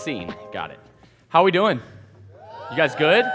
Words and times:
scene. 0.00 0.34
Got 0.50 0.70
it. 0.70 0.78
How 1.28 1.44
we 1.44 1.50
doing? 1.50 1.78
You 2.70 2.76
guys 2.76 2.94
good? 2.94 3.26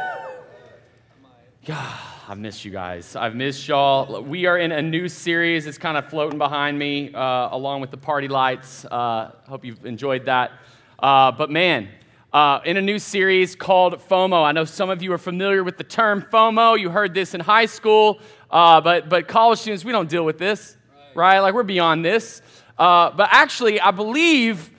Yeah, 1.62 1.98
I've 2.28 2.40
missed 2.40 2.66
you 2.66 2.72
guys. 2.72 3.16
I've 3.16 3.36
missed 3.36 3.68
y'all. 3.68 4.24
We 4.24 4.48
are 4.48 4.58
in 4.58 4.72
a 4.72 4.82
new 4.82 5.08
series. 5.08 5.68
It's 5.68 5.78
kind 5.78 5.96
of 5.96 6.10
floating 6.10 6.40
behind 6.40 6.80
me, 6.80 7.14
uh, 7.14 7.50
along 7.56 7.82
with 7.82 7.92
the 7.92 7.98
party 7.98 8.28
lights. 8.28 8.84
Uh, 8.84 9.32
hope 9.48 9.64
you've 9.64 9.86
enjoyed 9.86 10.26
that. 10.26 10.54
Uh, 10.98 11.32
but 11.32 11.52
man, 11.52 11.88
uh, 12.34 12.62
in 12.66 12.78
a 12.78 12.82
new 12.82 12.98
series 12.98 13.56
called 13.56 13.94
FOMO. 14.10 14.44
I 14.44 14.52
know 14.52 14.66
some 14.66 14.90
of 14.90 15.04
you 15.04 15.14
are 15.14 15.20
familiar 15.20 15.64
with 15.64 15.78
the 15.78 15.84
term 15.84 16.24
FOMO. 16.24 16.80
You 16.80 16.90
heard 16.90 17.14
this 17.14 17.36
in 17.36 17.42
high 17.42 17.68
school, 17.68 18.20
uh, 18.50 18.82
but 18.82 19.08
but 19.08 19.28
college 19.28 19.60
students, 19.60 19.86
we 19.86 19.92
don't 19.92 20.10
deal 20.10 20.26
with 20.26 20.40
this, 20.40 20.78
right? 21.14 21.42
Like 21.42 21.54
we're 21.54 21.62
beyond 21.62 22.04
this. 22.04 22.42
Uh, 22.76 23.12
but 23.12 23.30
actually, 23.32 23.80
I 23.80 23.92
believe 23.92 24.72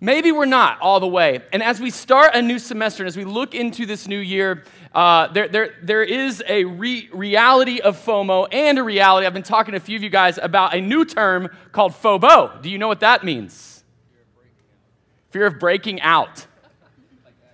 maybe 0.00 0.32
we're 0.32 0.46
not 0.46 0.80
all 0.80 1.00
the 1.00 1.08
way. 1.08 1.40
And 1.52 1.62
as 1.62 1.80
we 1.80 1.90
start 1.90 2.34
a 2.34 2.42
new 2.42 2.58
semester 2.58 3.02
and 3.02 3.08
as 3.08 3.16
we 3.16 3.24
look 3.24 3.54
into 3.54 3.86
this 3.86 4.06
new 4.06 4.18
year, 4.18 4.64
uh, 4.94 5.28
there, 5.28 5.48
there, 5.48 5.74
there 5.82 6.02
is 6.02 6.42
a 6.48 6.64
re- 6.64 7.08
reality 7.12 7.80
of 7.80 7.96
FOMO 7.96 8.48
and 8.52 8.78
a 8.78 8.82
reality. 8.82 9.26
I've 9.26 9.34
been 9.34 9.42
talking 9.42 9.72
to 9.72 9.78
a 9.78 9.80
few 9.80 9.96
of 9.96 10.02
you 10.02 10.10
guys 10.10 10.38
about 10.38 10.74
a 10.74 10.80
new 10.80 11.04
term 11.04 11.48
called 11.72 11.92
FOBO. 11.92 12.62
Do 12.62 12.70
you 12.70 12.78
know 12.78 12.88
what 12.88 13.00
that 13.00 13.24
means? 13.24 13.84
Fear 15.30 15.46
of 15.46 15.58
breaking 15.58 16.00
out. 16.00 16.46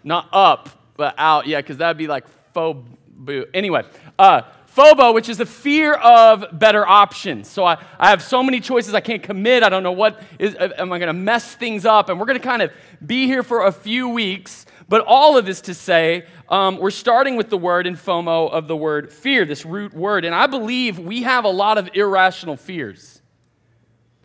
Not 0.05 0.29
up, 0.33 0.69
but 0.97 1.15
out. 1.19 1.47
Yeah, 1.47 1.61
because 1.61 1.79
that 1.79 1.89
would 1.89 1.98
be 1.98 2.06
like 2.06 2.25
FOBO. 2.55 3.47
Anyway, 3.53 3.83
uh, 4.19 4.42
FOBO, 4.74 5.14
which 5.14 5.28
is 5.28 5.38
the 5.38 5.46
fear 5.46 5.95
of 5.95 6.46
better 6.52 6.87
options. 6.87 7.48
So 7.48 7.64
I, 7.64 7.80
I 7.98 8.10
have 8.10 8.20
so 8.20 8.42
many 8.42 8.58
choices 8.58 8.92
I 8.92 9.00
can't 9.00 9.22
commit. 9.22 9.62
I 9.62 9.69
don't 9.69 9.84
know 9.84 9.92
what 9.92 10.20
is, 10.39 10.56
am 10.58 10.92
I 10.92 10.98
going 10.98 11.06
to 11.06 11.12
mess 11.12 11.55
things 11.55 11.86
up? 11.86 12.08
And 12.08 12.19
we're 12.19 12.27
going 12.27 12.41
to 12.41 12.44
kind 12.44 12.61
of 12.61 12.72
be 13.05 13.27
here 13.27 13.44
for 13.44 13.66
a 13.66 13.72
few 13.72 14.08
weeks. 14.08 14.66
But 14.89 15.05
all 15.06 15.39
of 15.39 15.47
this 15.47 15.61
to 15.62 15.75
say, 15.75 16.27
um, 16.48 16.78
we're 16.78 16.91
starting 16.91 17.36
with 17.36 17.50
the 17.50 17.56
word 17.56 17.86
in 17.86 17.94
FOMO 17.94 18.50
of 18.50 18.66
the 18.66 18.77
word 18.77 19.12
fear, 19.12 19.44
this 19.44 19.64
root 19.64 19.94
word. 19.94 20.25
And 20.25 20.34
I 20.34 20.48
believe 20.48 20.98
we 20.98 21.22
have 21.22 21.44
a 21.44 21.50
lot 21.50 21.78
of 21.78 21.91
irrational 21.94 22.56
fears. 22.56 23.22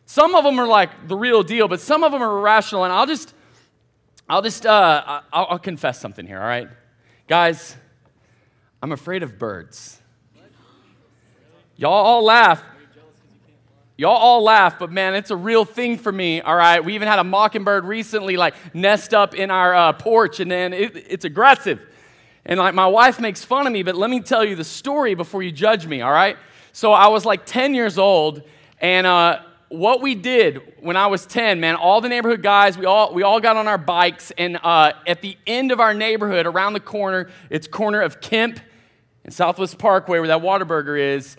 Some 0.06 0.34
of 0.34 0.44
them 0.44 0.60
are 0.60 0.68
like 0.68 1.08
the 1.08 1.16
real 1.16 1.44
deal, 1.44 1.68
but 1.68 1.80
some 1.80 2.04
of 2.04 2.12
them 2.12 2.24
are 2.24 2.40
irrational. 2.40 2.86
And 2.86 2.92
I'll 2.92 3.06
just, 3.06 3.36
I'll 4.28 4.42
just, 4.42 4.66
uh, 4.66 5.22
I'll, 5.32 5.48
I'll 5.52 5.60
confess 5.60 6.00
something 6.00 6.26
here, 6.26 6.40
all 6.40 6.48
right? 6.48 6.70
Guys, 7.28 7.78
I'm 8.82 8.92
afraid 8.92 9.22
of 9.22 9.38
birds. 9.38 10.00
Y'all 11.80 11.94
all 11.94 12.26
laugh. 12.26 12.62
Y'all 13.96 14.12
all 14.12 14.44
laugh, 14.44 14.78
but 14.78 14.92
man, 14.92 15.16
it's 15.16 15.32
a 15.32 15.36
real 15.36 15.64
thing 15.64 15.98
for 15.98 16.12
me, 16.12 16.42
all 16.42 16.58
right? 16.58 16.84
We 16.84 16.94
even 16.94 17.08
had 17.08 17.20
a 17.20 17.24
mockingbird 17.24 17.86
recently, 17.86 18.36
like, 18.36 18.54
nest 18.76 19.14
up 19.14 19.34
in 19.34 19.50
our 19.50 19.74
uh, 19.74 19.94
porch, 19.94 20.42
and 20.42 20.52
then 20.52 20.74
it, 20.74 20.98
it's 20.98 21.24
aggressive. 21.24 21.80
And, 22.44 22.60
like, 22.60 22.74
my 22.74 22.88
wife 22.88 23.22
makes 23.22 23.46
fun 23.46 23.66
of 23.66 23.72
me, 23.72 23.82
but 23.84 23.96
let 23.96 24.10
me 24.10 24.20
tell 24.20 24.44
you 24.44 24.58
the 24.58 24.64
story 24.66 25.16
before 25.16 25.42
you 25.42 25.54
judge 25.54 25.88
me, 25.88 26.02
all 26.02 26.12
right? 26.12 26.36
So 26.74 26.92
I 26.92 27.08
was 27.08 27.26
like 27.26 27.46
10 27.46 27.74
years 27.74 27.98
old, 27.98 28.44
and 28.82 29.08
uh, 29.08 29.40
what 29.70 30.02
we 30.02 30.16
did 30.16 30.62
when 30.82 30.98
I 30.98 31.08
was 31.08 31.26
10, 31.26 31.62
man, 31.62 31.78
all 31.78 32.02
the 32.02 32.10
neighborhood 32.10 32.44
guys, 32.44 32.78
we 32.78 32.84
all, 32.84 33.14
we 33.14 33.24
all 33.24 33.40
got 33.40 33.56
on 33.56 33.70
our 33.70 33.78
bikes, 33.78 34.34
and 34.38 34.60
uh, 34.64 34.92
at 35.08 35.22
the 35.22 35.38
end 35.48 35.72
of 35.72 35.80
our 35.80 35.94
neighborhood, 35.94 36.46
around 36.46 36.74
the 36.74 36.82
corner, 36.82 37.30
it's 37.50 37.70
corner 37.70 38.02
of 38.02 38.20
Kemp 38.20 38.60
and 39.24 39.34
Southwest 39.34 39.78
Parkway, 39.78 40.20
where 40.20 40.28
that 40.28 40.42
Whataburger 40.42 41.00
is, 41.00 41.38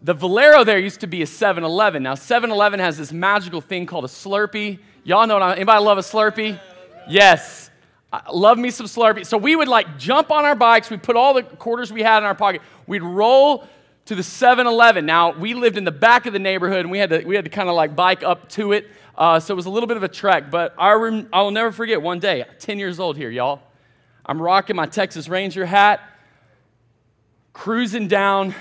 the 0.00 0.14
Valero 0.14 0.64
there 0.64 0.78
used 0.78 1.00
to 1.00 1.06
be 1.06 1.22
a 1.22 1.26
7 1.26 1.64
Eleven. 1.64 2.02
Now, 2.02 2.14
7 2.14 2.50
Eleven 2.50 2.80
has 2.80 2.96
this 2.96 3.12
magical 3.12 3.60
thing 3.60 3.86
called 3.86 4.04
a 4.04 4.08
Slurpee. 4.08 4.78
Y'all 5.04 5.26
know 5.26 5.34
what 5.34 5.42
I 5.42 5.54
Anybody 5.56 5.82
love 5.82 5.98
a 5.98 6.02
Slurpee? 6.02 6.60
Yes. 7.08 7.70
I 8.12 8.30
love 8.32 8.58
me 8.58 8.70
some 8.70 8.86
Slurpee. 8.86 9.26
So 9.26 9.36
we 9.36 9.56
would 9.56 9.68
like 9.68 9.98
jump 9.98 10.30
on 10.30 10.44
our 10.44 10.54
bikes, 10.54 10.88
we'd 10.88 11.02
put 11.02 11.16
all 11.16 11.34
the 11.34 11.42
quarters 11.42 11.92
we 11.92 12.02
had 12.02 12.18
in 12.18 12.24
our 12.24 12.34
pocket, 12.34 12.62
we'd 12.86 13.02
roll 13.02 13.66
to 14.06 14.14
the 14.14 14.22
7 14.22 14.66
Eleven. 14.66 15.04
Now, 15.04 15.32
we 15.32 15.52
lived 15.54 15.76
in 15.76 15.84
the 15.84 15.90
back 15.90 16.26
of 16.26 16.32
the 16.32 16.38
neighborhood 16.38 16.80
and 16.80 16.90
we 16.90 16.98
had 16.98 17.10
to, 17.10 17.24
we 17.24 17.34
had 17.34 17.44
to 17.44 17.50
kind 17.50 17.68
of 17.68 17.74
like 17.74 17.96
bike 17.96 18.22
up 18.22 18.48
to 18.50 18.72
it. 18.72 18.86
Uh, 19.16 19.40
so 19.40 19.52
it 19.52 19.56
was 19.56 19.66
a 19.66 19.70
little 19.70 19.88
bit 19.88 19.96
of 19.96 20.04
a 20.04 20.08
trek, 20.08 20.48
but 20.48 20.74
I 20.78 20.92
rem- 20.92 21.28
I'll 21.32 21.50
never 21.50 21.72
forget 21.72 22.00
one 22.00 22.20
day, 22.20 22.44
10 22.60 22.78
years 22.78 23.00
old 23.00 23.16
here, 23.16 23.30
y'all. 23.30 23.60
I'm 24.24 24.40
rocking 24.40 24.76
my 24.76 24.86
Texas 24.86 25.28
Ranger 25.28 25.66
hat, 25.66 26.00
cruising 27.52 28.06
down 28.06 28.54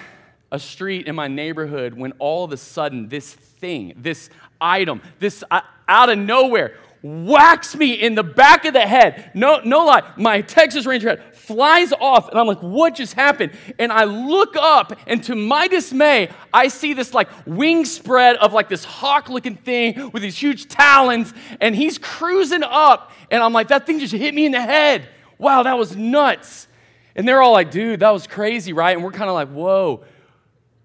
a 0.52 0.60
street 0.60 1.08
in 1.08 1.16
my 1.16 1.28
neighborhood 1.28 1.94
when 1.94 2.14
all 2.20 2.44
of 2.44 2.52
a 2.52 2.58
sudden 2.58 3.10
this 3.10 3.34
thing, 3.34 3.94
this 3.98 4.30
item, 4.62 5.02
this 5.20 5.44
uh, 5.52 5.62
out 5.88 6.10
of 6.10 6.18
nowhere 6.18 6.76
whacks 7.04 7.76
me 7.76 7.94
in 7.94 8.16
the 8.16 8.24
back 8.24 8.66
of 8.66 8.74
the 8.74 8.82
head. 8.82 9.32
No, 9.34 9.62
no 9.64 9.86
lie. 9.86 10.04
My 10.18 10.42
Texas 10.42 10.86
Ranger 10.86 11.10
head 11.10 11.36
flies 11.36 11.94
off, 11.94 12.30
and 12.30 12.40
I'm 12.40 12.48
like, 12.48 12.62
what 12.62 12.96
just 12.96 13.14
happened? 13.14 13.54
And 13.80 13.92
I 13.92 14.06
look 14.06 14.56
up, 14.58 14.98
and 15.06 15.24
to 15.26 15.36
my 15.36 15.68
dismay, 15.68 16.30
I 16.54 16.68
see 16.68 16.94
this 16.94 17.14
like 17.14 17.30
wing 17.46 17.86
spread 17.86 18.36
of 18.38 18.54
like 18.54 18.68
this 18.68 18.84
hawk 18.84 19.30
looking 19.30 19.56
thing 19.56 20.12
with 20.12 20.22
these 20.22 20.38
huge 20.38 20.68
talons, 20.68 21.34
and 21.62 21.76
he's 21.76 21.98
cruising 21.98 22.64
up, 22.64 23.12
and 23.32 23.44
I'm 23.44 23.54
like, 23.54 23.68
that 23.70 23.86
thing 23.86 24.00
just 24.00 24.14
hit 24.14 24.34
me 24.34 24.46
in 24.46 24.52
the 24.52 24.62
head. 24.62 25.08
Wow, 25.38 25.64
that 25.64 25.78
was 25.78 25.96
nuts. 25.96 26.68
And 27.16 27.28
they're 27.28 27.42
all 27.42 27.54
like, 27.54 27.72
dude, 27.72 28.02
that 28.02 28.12
was 28.12 28.28
crazy, 28.28 28.74
right? 28.74 28.96
And 28.96 29.04
we're 29.04 29.12
kind 29.12 29.30
of 29.30 29.34
like, 29.34 29.50
whoa. 29.50 30.04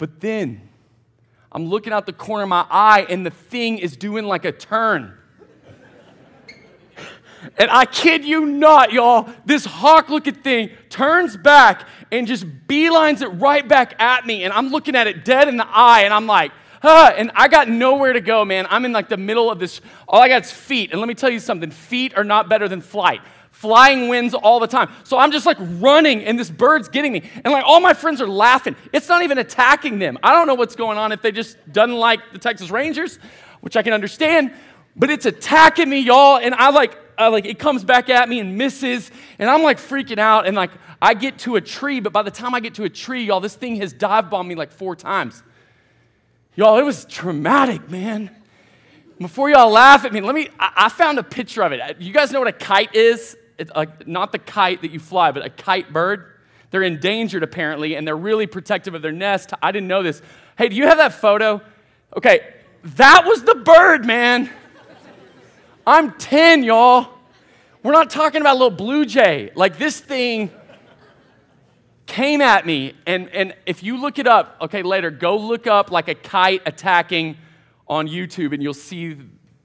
But 0.02 0.18
then 0.18 0.68
I'm 1.52 1.66
looking 1.66 1.92
out 1.92 2.06
the 2.06 2.12
corner 2.12 2.42
of 2.42 2.48
my 2.48 2.66
eye 2.68 3.06
and 3.08 3.24
the 3.24 3.30
thing 3.30 3.78
is 3.78 3.96
doing 3.96 4.24
like 4.24 4.44
a 4.44 4.50
turn. 4.50 5.16
and 7.56 7.70
I 7.70 7.84
kid 7.84 8.24
you 8.24 8.44
not, 8.44 8.92
y'all, 8.92 9.30
this 9.46 9.64
hawk 9.64 10.08
looking 10.08 10.34
thing 10.34 10.70
turns 10.88 11.36
back 11.36 11.86
and 12.10 12.26
just 12.26 12.44
beelines 12.66 13.22
it 13.22 13.28
right 13.28 13.68
back 13.68 13.94
at 14.02 14.26
me. 14.26 14.42
And 14.42 14.52
I'm 14.52 14.70
looking 14.70 14.96
at 14.96 15.06
it 15.06 15.24
dead 15.24 15.46
in 15.46 15.56
the 15.56 15.68
eye 15.68 16.00
and 16.00 16.12
I'm 16.12 16.26
like, 16.26 16.50
Huh, 16.82 17.12
and 17.16 17.30
I 17.36 17.46
got 17.46 17.68
nowhere 17.68 18.12
to 18.12 18.20
go, 18.20 18.44
man. 18.44 18.66
I'm 18.70 18.84
in 18.84 18.90
like 18.90 19.08
the 19.08 19.16
middle 19.16 19.52
of 19.52 19.60
this, 19.60 19.80
all 20.08 20.20
I 20.20 20.26
got 20.26 20.42
is 20.42 20.50
feet. 20.50 20.90
And 20.90 21.00
let 21.00 21.06
me 21.06 21.14
tell 21.14 21.30
you 21.30 21.38
something 21.38 21.70
feet 21.70 22.16
are 22.16 22.24
not 22.24 22.48
better 22.48 22.66
than 22.66 22.80
flight 22.80 23.20
flying 23.62 24.08
winds 24.08 24.34
all 24.34 24.58
the 24.58 24.66
time. 24.66 24.90
So 25.04 25.16
I'm 25.16 25.30
just 25.30 25.46
like 25.46 25.56
running, 25.60 26.24
and 26.24 26.36
this 26.36 26.50
bird's 26.50 26.88
getting 26.88 27.12
me. 27.12 27.22
And 27.44 27.52
like 27.52 27.64
all 27.64 27.80
my 27.80 27.94
friends 27.94 28.20
are 28.20 28.26
laughing. 28.26 28.74
It's 28.92 29.08
not 29.08 29.22
even 29.22 29.38
attacking 29.38 30.00
them. 30.00 30.18
I 30.20 30.32
don't 30.32 30.48
know 30.48 30.54
what's 30.54 30.74
going 30.74 30.98
on 30.98 31.12
if 31.12 31.22
they 31.22 31.30
just 31.30 31.56
doesn't 31.72 31.94
like 31.94 32.32
the 32.32 32.40
Texas 32.40 32.70
Rangers, 32.70 33.20
which 33.60 33.76
I 33.76 33.82
can 33.82 33.92
understand, 33.92 34.52
but 34.96 35.10
it's 35.10 35.26
attacking 35.26 35.88
me, 35.88 36.00
y'all. 36.00 36.38
And 36.38 36.56
I 36.56 36.70
like, 36.70 36.98
I 37.16 37.28
like 37.28 37.44
it 37.46 37.60
comes 37.60 37.84
back 37.84 38.10
at 38.10 38.28
me 38.28 38.40
and 38.40 38.58
misses, 38.58 39.12
and 39.38 39.48
I'm 39.48 39.62
like 39.62 39.78
freaking 39.78 40.18
out. 40.18 40.48
And 40.48 40.56
like 40.56 40.72
I 41.00 41.14
get 41.14 41.38
to 41.40 41.54
a 41.54 41.60
tree, 41.60 42.00
but 42.00 42.12
by 42.12 42.22
the 42.22 42.32
time 42.32 42.56
I 42.56 42.60
get 42.60 42.74
to 42.74 42.82
a 42.82 42.90
tree, 42.90 43.22
y'all, 43.22 43.38
this 43.38 43.54
thing 43.54 43.76
has 43.76 43.92
dive 43.92 44.28
bombed 44.28 44.48
me 44.48 44.56
like 44.56 44.72
four 44.72 44.96
times. 44.96 45.40
Y'all, 46.56 46.76
it 46.78 46.84
was 46.84 47.04
traumatic, 47.04 47.88
man. 47.88 48.28
Before 49.20 49.48
y'all 49.48 49.70
laugh 49.70 50.04
at 50.04 50.12
me, 50.12 50.20
let 50.20 50.34
me, 50.34 50.48
I, 50.58 50.72
I 50.76 50.88
found 50.88 51.20
a 51.20 51.22
picture 51.22 51.62
of 51.62 51.70
it. 51.70 52.00
You 52.00 52.12
guys 52.12 52.32
know 52.32 52.40
what 52.40 52.48
a 52.48 52.52
kite 52.52 52.96
is? 52.96 53.36
It's 53.58 53.70
like 53.74 54.06
not 54.06 54.32
the 54.32 54.38
kite 54.38 54.82
that 54.82 54.90
you 54.90 55.00
fly, 55.00 55.32
but 55.32 55.44
a 55.44 55.50
kite 55.50 55.92
bird. 55.92 56.26
They're 56.70 56.82
endangered 56.82 57.42
apparently, 57.42 57.96
and 57.96 58.06
they're 58.06 58.16
really 58.16 58.46
protective 58.46 58.94
of 58.94 59.02
their 59.02 59.12
nest. 59.12 59.52
I 59.62 59.72
didn't 59.72 59.88
know 59.88 60.02
this. 60.02 60.22
Hey, 60.56 60.68
do 60.68 60.76
you 60.76 60.86
have 60.86 60.98
that 60.98 61.12
photo? 61.12 61.60
Okay, 62.16 62.54
that 62.82 63.24
was 63.26 63.42
the 63.42 63.54
bird, 63.54 64.04
man. 64.04 64.50
I'm 65.86 66.12
10, 66.12 66.62
y'all. 66.62 67.08
We're 67.82 67.92
not 67.92 68.10
talking 68.10 68.40
about 68.40 68.52
a 68.52 68.58
little 68.58 68.70
blue 68.70 69.04
jay. 69.04 69.50
Like 69.54 69.76
this 69.76 69.98
thing 70.00 70.50
came 72.06 72.40
at 72.40 72.66
me, 72.66 72.94
and, 73.06 73.28
and 73.30 73.54
if 73.66 73.82
you 73.82 74.00
look 74.00 74.18
it 74.18 74.26
up, 74.26 74.56
okay, 74.60 74.82
later, 74.82 75.10
go 75.10 75.36
look 75.36 75.66
up 75.66 75.90
like 75.90 76.08
a 76.08 76.14
kite 76.14 76.62
attacking 76.66 77.36
on 77.88 78.08
YouTube, 78.08 78.52
and 78.52 78.62
you'll 78.62 78.74
see 78.74 79.16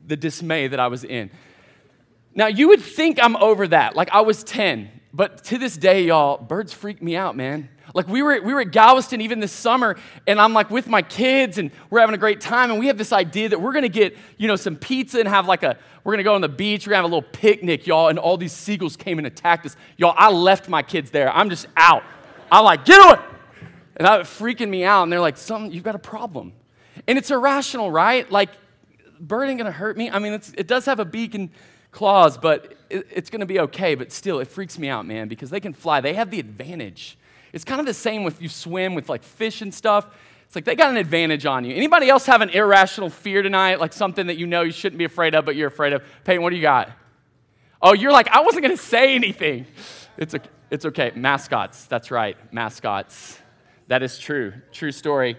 the 0.06 0.16
dismay 0.16 0.68
that 0.68 0.80
I 0.80 0.88
was 0.88 1.04
in. 1.04 1.30
Now, 2.38 2.46
you 2.46 2.68
would 2.68 2.82
think 2.82 3.18
I'm 3.22 3.36
over 3.36 3.68
that. 3.68 3.96
Like 3.96 4.10
I 4.12 4.22
was 4.22 4.44
10. 4.44 4.92
But 5.12 5.44
to 5.46 5.58
this 5.58 5.76
day, 5.76 6.06
y'all, 6.06 6.38
birds 6.38 6.72
freak 6.72 7.02
me 7.02 7.16
out, 7.16 7.36
man. 7.36 7.68
Like 7.96 8.08
we 8.08 8.22
were, 8.22 8.40
we 8.40 8.54
were 8.54 8.62
at 8.62 8.72
Galveston 8.72 9.22
even 9.22 9.40
this 9.40 9.52
summer, 9.52 9.98
and 10.28 10.40
I'm 10.40 10.54
like 10.54 10.70
with 10.70 10.88
my 10.88 11.02
kids, 11.02 11.58
and 11.58 11.72
we're 11.90 12.00
having 12.00 12.14
a 12.14 12.20
great 12.20 12.40
time, 12.40 12.70
and 12.70 12.80
we 12.80 12.88
have 12.88 12.98
this 12.98 13.12
idea 13.12 13.50
that 13.50 13.60
we're 13.60 13.72
gonna 13.74 13.90
get, 13.90 14.16
you 14.38 14.48
know, 14.48 14.56
some 14.56 14.76
pizza 14.76 15.20
and 15.20 15.28
have 15.28 15.48
like 15.48 15.64
a, 15.64 15.78
we're 16.04 16.14
gonna 16.14 16.24
go 16.24 16.36
on 16.36 16.42
the 16.42 16.50
beach, 16.50 16.86
we're 16.86 16.92
gonna 16.92 16.98
have 16.98 17.12
a 17.12 17.16
little 17.16 17.28
picnic, 17.32 17.88
y'all, 17.88 18.10
and 18.10 18.20
all 18.20 18.38
these 18.38 18.54
seagulls 18.54 18.96
came 18.96 19.18
and 19.18 19.26
attacked 19.26 19.66
us. 19.66 19.76
Y'all, 19.96 20.14
I 20.16 20.30
left 20.30 20.70
my 20.70 20.84
kids 20.84 21.10
there. 21.10 21.34
I'm 21.36 21.50
just 21.50 21.66
out. 21.76 22.04
I'm 22.52 22.66
like, 22.66 22.86
get 22.86 23.04
away! 23.04 23.26
And 23.96 24.06
that 24.06 24.22
freaking 24.26 24.70
me 24.70 24.84
out, 24.84 25.04
and 25.04 25.12
they're 25.12 25.22
like, 25.22 25.38
something, 25.38 25.72
you've 25.72 25.86
got 25.86 25.96
a 25.96 26.00
problem. 26.00 26.54
And 27.08 27.18
it's 27.18 27.32
irrational, 27.32 27.90
right? 27.90 28.30
Like, 28.32 28.50
bird 29.20 29.46
ain't 29.46 29.58
gonna 29.58 29.72
hurt 29.72 29.98
me. 29.98 30.12
I 30.12 30.20
mean, 30.20 30.34
it 30.34 30.68
does 30.68 30.86
have 30.86 31.00
a 31.00 31.06
beak 31.06 31.34
and 31.34 31.50
claws, 31.98 32.38
but 32.38 32.76
it, 32.92 33.08
it's 33.12 33.32
going 33.32 33.40
to 33.40 33.48
be 33.48 33.60
okay. 33.60 33.96
But 33.96 34.12
still, 34.12 34.40
it 34.40 34.48
freaks 34.48 34.78
me 34.78 34.88
out, 34.88 35.08
man, 35.08 35.28
because 35.28 35.50
they 35.50 35.60
can 35.60 35.74
fly. 35.74 36.00
They 36.00 36.14
have 36.14 36.30
the 36.30 36.40
advantage. 36.40 37.18
It's 37.54 37.64
kind 37.64 37.80
of 37.80 37.88
the 37.88 37.94
same 37.94 38.24
with 38.24 38.40
you 38.40 38.50
swim 38.50 38.94
with 38.94 39.10
like 39.10 39.24
fish 39.24 39.64
and 39.64 39.74
stuff. 39.74 40.06
It's 40.46 40.56
like 40.56 40.64
they 40.64 40.76
got 40.76 40.92
an 40.92 40.98
advantage 40.98 41.48
on 41.48 41.66
you. 41.66 41.76
Anybody 41.76 42.08
else 42.08 42.28
have 42.28 42.42
an 42.42 42.50
irrational 42.52 43.10
fear 43.10 43.42
tonight, 43.42 43.80
like 43.80 43.94
something 43.94 44.28
that 44.28 44.38
you 44.38 44.46
know 44.46 44.62
you 44.62 44.72
shouldn't 44.72 45.00
be 45.00 45.06
afraid 45.06 45.34
of, 45.34 45.44
but 45.44 45.56
you're 45.56 45.70
afraid 45.70 45.92
of? 45.92 46.04
Peyton, 46.24 46.44
what 46.44 46.52
do 46.52 46.56
you 46.56 46.62
got? 46.62 46.92
Oh, 47.82 47.94
you're 47.94 48.12
like, 48.12 48.28
I 48.30 48.42
wasn't 48.42 48.64
going 48.64 48.78
to 48.78 48.84
say 48.84 49.16
anything. 49.16 49.66
It's, 50.18 50.36
okay. 50.36 50.50
it's 50.70 50.86
okay. 50.86 51.12
Mascots. 51.16 51.86
That's 51.88 52.12
right. 52.12 52.38
Mascots. 52.54 53.40
That 53.88 54.04
is 54.04 54.20
true. 54.20 54.54
True 54.72 54.92
story. 54.92 55.36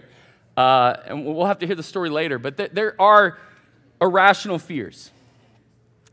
Uh, 0.57 0.97
and 1.05 1.25
we'll 1.25 1.45
have 1.45 1.59
to 1.59 1.65
hear 1.67 1.75
the 1.75 1.83
story 1.83 2.09
later. 2.09 2.37
But 2.37 2.57
th- 2.57 2.71
there 2.73 3.01
are 3.01 3.37
irrational 4.01 4.59
fears. 4.59 5.11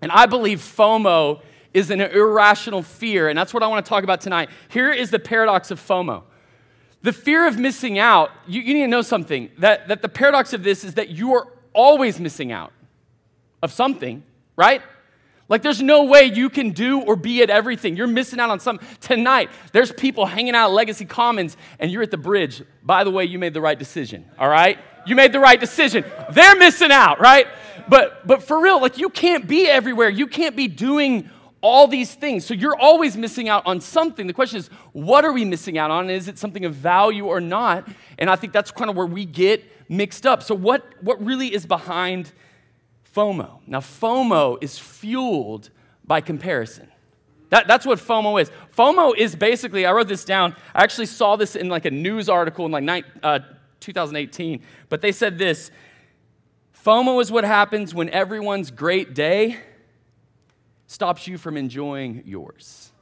And 0.03 0.13
I 0.13 0.27
believe 0.27 0.61
FOMO 0.61 1.41
is 1.73 1.91
an 1.91 2.01
irrational 2.01 2.83
fear. 2.83 3.29
And 3.29 3.39
that's 3.39 3.53
what 3.53 3.63
I 3.63 3.67
want 3.67 3.85
to 3.85 3.89
talk 3.89 4.05
about 4.05 4.21
tonight. 4.21 4.49
Here 4.69 4.91
is 4.91 5.11
the 5.11 5.19
paradox 5.19 5.71
of 5.71 5.81
FOMO. 5.81 6.23
The 7.03 7.13
fear 7.13 7.47
of 7.47 7.59
missing 7.59 7.99
out, 7.99 8.31
you, 8.47 8.63
you 8.63 8.75
need 8.75 8.83
to 8.83 8.89
know 8.89 9.03
something 9.03 9.51
that, 9.59 9.89
that 9.89 10.03
the 10.03 10.09
paradox 10.09 10.53
of 10.53 10.63
this 10.63 10.85
is 10.85 10.95
that 10.95 11.11
you 11.11 11.35
are 11.35 11.47
always 11.73 12.19
missing 12.19 12.51
out 12.51 12.73
of 13.63 13.73
something, 13.73 14.23
right? 14.57 14.83
Like, 15.49 15.63
there's 15.63 15.81
no 15.81 16.05
way 16.05 16.25
you 16.25 16.51
can 16.51 16.71
do 16.71 17.03
or 17.03 17.15
be 17.15 17.43
at 17.43 17.51
everything. 17.51 17.97
You're 17.97 18.09
missing 18.09 18.41
out 18.41 18.51
on 18.51 18.59
something. 18.59 18.87
Tonight, 19.01 19.51
there's 19.73 19.93
people 19.93 20.27
hanging 20.27 20.57
out 20.57 20.71
at 20.71 20.73
Legacy 20.73 21.05
Commons, 21.05 21.57
and 21.79 21.91
you're 21.91 22.03
at 22.03 22.11
the 22.11 22.17
bridge. 22.17 22.63
By 22.83 23.05
the 23.05 23.11
way, 23.13 23.25
you 23.25 23.39
made 23.39 23.55
the 23.55 23.61
right 23.61 23.79
decision, 23.79 24.29
all 24.39 24.49
right? 24.49 24.79
You 25.07 25.15
made 25.15 25.33
the 25.33 25.39
right 25.39 25.61
decision. 25.61 26.05
They're 26.33 26.57
missing 26.57 26.91
out, 26.91 27.21
right? 27.21 27.47
But, 27.89 28.27
but 28.27 28.43
for 28.43 28.61
real, 28.61 28.81
like, 28.81 28.99
you 28.99 29.09
can't 29.09 29.47
be 29.47 29.67
everywhere. 29.67 30.09
You 30.09 30.27
can't 30.27 30.57
be 30.57 30.69
doing 30.69 31.31
all 31.61 31.89
these 31.89 32.15
things. 32.15 32.47
So 32.47 32.55
you're 32.55 32.79
always 32.79 33.17
missing 33.17 33.49
out 33.49 33.67
on 33.67 33.81
something. 33.81 34.27
The 34.27 34.33
question 34.33 34.59
is, 34.59 34.69
what 34.93 35.25
are 35.25 35.33
we 35.33 35.45
missing 35.45 35.79
out 35.79 35.91
on? 35.91 36.11
Is 36.11 36.29
it 36.29 36.39
something 36.39 36.65
of 36.65 36.75
value 36.75 37.27
or 37.27 37.41
not? 37.41 37.89
And 38.19 38.31
I 38.31 38.37
think 38.37 38.53
that's 38.53 38.71
kind 38.71 38.91
of 38.91 38.97
where 38.97 39.07
we 39.07 39.25
get 39.25 39.65
mixed 39.89 40.27
up. 40.27 40.43
So, 40.43 40.55
what, 40.55 40.85
what 41.03 41.25
really 41.25 41.53
is 41.53 41.67
behind 41.67 42.33
FOMO. 43.15 43.61
Now, 43.67 43.81
FOMO 43.81 44.63
is 44.63 44.79
fueled 44.79 45.71
by 46.05 46.21
comparison. 46.21 46.89
That, 47.51 47.67
that's 47.67 47.87
what 47.87 47.99
FOMO 47.99 48.41
is. 48.41 48.51
FOMO 48.77 49.17
is 49.17 49.35
basically, 49.35 49.87
I 49.87 49.93
wrote 49.93 50.09
this 50.09 50.25
down. 50.25 50.55
I 50.75 50.83
actually 50.83 51.07
saw 51.07 51.37
this 51.37 51.57
in 51.57 51.69
like 51.69 51.85
a 51.85 51.91
news 51.91 52.29
article 52.29 52.67
in 52.67 52.73
like 52.73 53.07
uh, 53.23 53.39
2018, 53.81 54.63
but 54.89 55.01
they 55.01 55.13
said 55.13 55.39
this 55.39 55.71
FOMO 56.87 57.21
is 57.21 57.33
what 57.33 57.43
happens 57.43 57.93
when 57.93 58.09
everyone's 58.11 58.71
great 58.71 59.13
day 59.13 59.57
stops 60.87 61.27
you 61.27 61.37
from 61.37 61.57
enjoying 61.57 62.23
yours. 62.25 62.93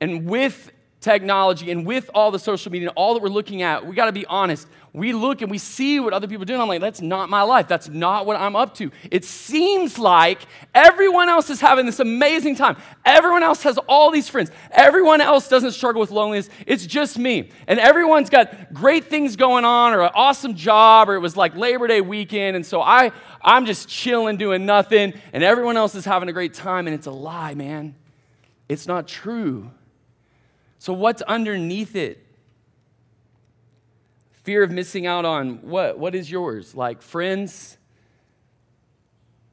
And 0.00 0.26
with 0.28 0.72
technology 1.06 1.70
and 1.70 1.86
with 1.86 2.10
all 2.14 2.32
the 2.32 2.38
social 2.38 2.72
media 2.72 2.88
and 2.88 2.96
all 2.96 3.14
that 3.14 3.22
we're 3.22 3.28
looking 3.28 3.62
at, 3.62 3.86
we 3.86 3.94
got 3.94 4.06
to 4.06 4.12
be 4.12 4.26
honest. 4.26 4.66
We 4.92 5.12
look 5.12 5.40
and 5.40 5.50
we 5.50 5.58
see 5.58 6.00
what 6.00 6.12
other 6.12 6.26
people 6.26 6.42
are 6.42 6.46
doing. 6.46 6.60
I'm 6.60 6.68
like, 6.68 6.80
that's 6.80 7.00
not 7.00 7.28
my 7.28 7.42
life. 7.42 7.68
That's 7.68 7.88
not 7.88 8.26
what 8.26 8.36
I'm 8.36 8.56
up 8.56 8.74
to. 8.76 8.90
It 9.10 9.24
seems 9.24 9.98
like 9.98 10.40
everyone 10.74 11.28
else 11.28 11.48
is 11.48 11.60
having 11.60 11.86
this 11.86 12.00
amazing 12.00 12.56
time. 12.56 12.76
Everyone 13.04 13.42
else 13.42 13.62
has 13.62 13.78
all 13.88 14.10
these 14.10 14.28
friends. 14.28 14.50
Everyone 14.72 15.20
else 15.20 15.48
doesn't 15.48 15.72
struggle 15.72 16.00
with 16.00 16.10
loneliness. 16.10 16.48
It's 16.66 16.86
just 16.86 17.18
me. 17.18 17.50
And 17.68 17.78
everyone's 17.78 18.30
got 18.30 18.72
great 18.72 19.04
things 19.04 19.36
going 19.36 19.64
on 19.64 19.92
or 19.92 20.02
an 20.02 20.10
awesome 20.14 20.54
job 20.56 21.08
or 21.08 21.14
it 21.14 21.20
was 21.20 21.36
like 21.36 21.54
Labor 21.54 21.86
Day 21.86 22.00
weekend. 22.00 22.56
And 22.56 22.66
so 22.66 22.80
I, 22.82 23.12
I'm 23.42 23.66
just 23.66 23.88
chilling, 23.88 24.38
doing 24.38 24.66
nothing. 24.66 25.14
And 25.32 25.44
everyone 25.44 25.76
else 25.76 25.94
is 25.94 26.04
having 26.04 26.28
a 26.28 26.32
great 26.32 26.54
time. 26.54 26.86
And 26.88 26.94
it's 26.94 27.06
a 27.06 27.12
lie, 27.12 27.54
man. 27.54 27.94
It's 28.68 28.88
not 28.88 29.06
true. 29.06 29.70
So, 30.78 30.92
what's 30.92 31.22
underneath 31.22 31.96
it? 31.96 32.24
Fear 34.44 34.62
of 34.62 34.70
missing 34.70 35.06
out 35.06 35.24
on 35.24 35.62
what? 35.62 35.98
What 35.98 36.14
is 36.14 36.30
yours? 36.30 36.74
Like 36.74 37.02
friends? 37.02 37.78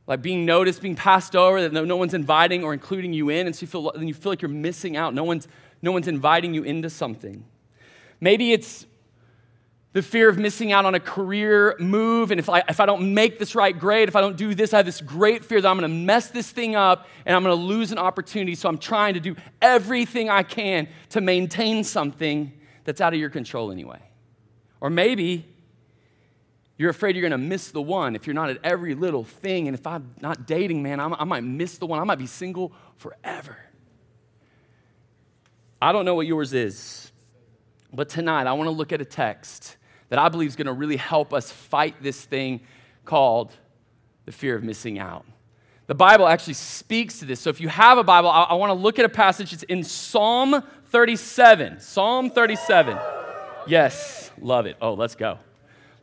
Like 0.05 0.21
being 0.21 0.45
noticed, 0.45 0.81
being 0.81 0.95
passed 0.95 1.35
over, 1.35 1.61
that 1.67 1.71
no, 1.71 1.95
one's 1.95 2.13
inviting 2.13 2.63
or 2.63 2.73
including 2.73 3.13
you 3.13 3.29
in, 3.29 3.47
and 3.47 3.55
so 3.55 3.61
you 3.61 3.67
feel, 3.67 3.89
and 3.91 4.07
you 4.07 4.13
feel 4.13 4.33
like 4.33 4.41
you're 4.41 4.49
missing 4.49 4.97
out. 4.97 5.13
No 5.13 5.23
one's, 5.23 5.47
no 5.81 5.93
one's 5.93 6.09
inviting 6.09 6.53
you 6.53 6.63
into 6.63 6.89
something. 6.89 7.45
Maybe 8.19 8.51
it's 8.51 8.85
the 9.93 10.01
fear 10.01 10.27
of 10.27 10.39
missing 10.39 10.71
out 10.71 10.85
on 10.85 10.95
a 10.95 10.99
career 10.99 11.75
move. 11.79 12.31
And 12.31 12.39
if 12.39 12.49
I, 12.49 12.63
if 12.67 12.79
I 12.79 12.87
don't 12.87 13.13
make 13.13 13.37
this 13.37 13.53
right 13.53 13.77
grade, 13.77 14.09
if 14.09 14.15
I 14.15 14.21
don't 14.21 14.35
do 14.35 14.55
this, 14.55 14.73
I 14.73 14.77
have 14.77 14.87
this 14.87 15.01
great 15.01 15.45
fear 15.45 15.61
that 15.61 15.67
I'm 15.67 15.77
going 15.77 15.89
to 15.89 15.95
mess 15.95 16.29
this 16.29 16.49
thing 16.49 16.75
up 16.75 17.07
and 17.25 17.35
I'm 17.35 17.43
going 17.43 17.55
to 17.55 17.63
lose 17.63 17.91
an 17.91 17.99
opportunity. 17.99 18.55
So 18.55 18.67
I'm 18.67 18.79
trying 18.79 19.13
to 19.13 19.19
do 19.19 19.35
everything 19.61 20.29
I 20.29 20.41
can 20.41 20.87
to 21.09 21.21
maintain 21.21 21.83
something 21.83 22.51
that's 22.85 23.01
out 23.01 23.13
of 23.13 23.19
your 23.19 23.29
control 23.29 23.71
anyway. 23.71 23.99
Or 24.81 24.89
maybe 24.89 25.45
you're 26.75 26.89
afraid 26.89 27.15
you're 27.15 27.21
going 27.21 27.39
to 27.39 27.47
miss 27.47 27.69
the 27.69 27.81
one 27.81 28.15
if 28.15 28.25
you're 28.25 28.33
not 28.33 28.49
at 28.49 28.57
every 28.63 28.95
little 28.95 29.23
thing. 29.23 29.67
And 29.67 29.77
if 29.77 29.85
I'm 29.85 30.15
not 30.21 30.47
dating, 30.47 30.81
man, 30.81 30.99
I'm, 30.99 31.13
I 31.13 31.23
might 31.23 31.43
miss 31.43 31.77
the 31.77 31.85
one. 31.85 31.99
I 31.99 32.03
might 32.03 32.17
be 32.17 32.25
single 32.25 32.73
forever. 32.97 33.57
I 35.79 35.91
don't 35.91 36.03
know 36.03 36.15
what 36.15 36.25
yours 36.25 36.51
is, 36.53 37.11
but 37.93 38.09
tonight 38.09 38.47
I 38.47 38.53
want 38.53 38.67
to 38.67 38.71
look 38.71 38.91
at 38.91 38.99
a 38.99 39.05
text 39.05 39.77
that 40.13 40.19
I 40.19 40.29
believe 40.29 40.47
is 40.47 40.55
going 40.55 40.67
to 40.67 40.73
really 40.73 40.97
help 40.97 41.33
us 41.33 41.51
fight 41.51 41.95
this 41.99 42.23
thing 42.23 42.61
called 43.03 43.51
the 44.25 44.31
fear 44.31 44.55
of 44.55 44.63
missing 44.63 44.99
out. 44.99 45.25
The 45.87 45.95
Bible 45.95 46.27
actually 46.27 46.53
speaks 46.53 47.17
to 47.17 47.25
this. 47.25 47.39
So 47.39 47.49
if 47.49 47.59
you 47.59 47.67
have 47.67 47.97
a 47.97 48.03
Bible, 48.03 48.29
I, 48.29 48.43
I 48.43 48.53
want 48.53 48.69
to 48.69 48.75
look 48.75 48.99
at 48.99 49.05
a 49.05 49.09
passage. 49.09 49.53
It's 49.53 49.63
in 49.63 49.83
Psalm 49.83 50.61
37. 50.89 51.79
Psalm 51.79 52.29
37. 52.29 52.99
Yes, 53.65 54.29
love 54.39 54.67
it. 54.67 54.77
Oh, 54.79 54.93
let's 54.93 55.15
go. 55.15 55.39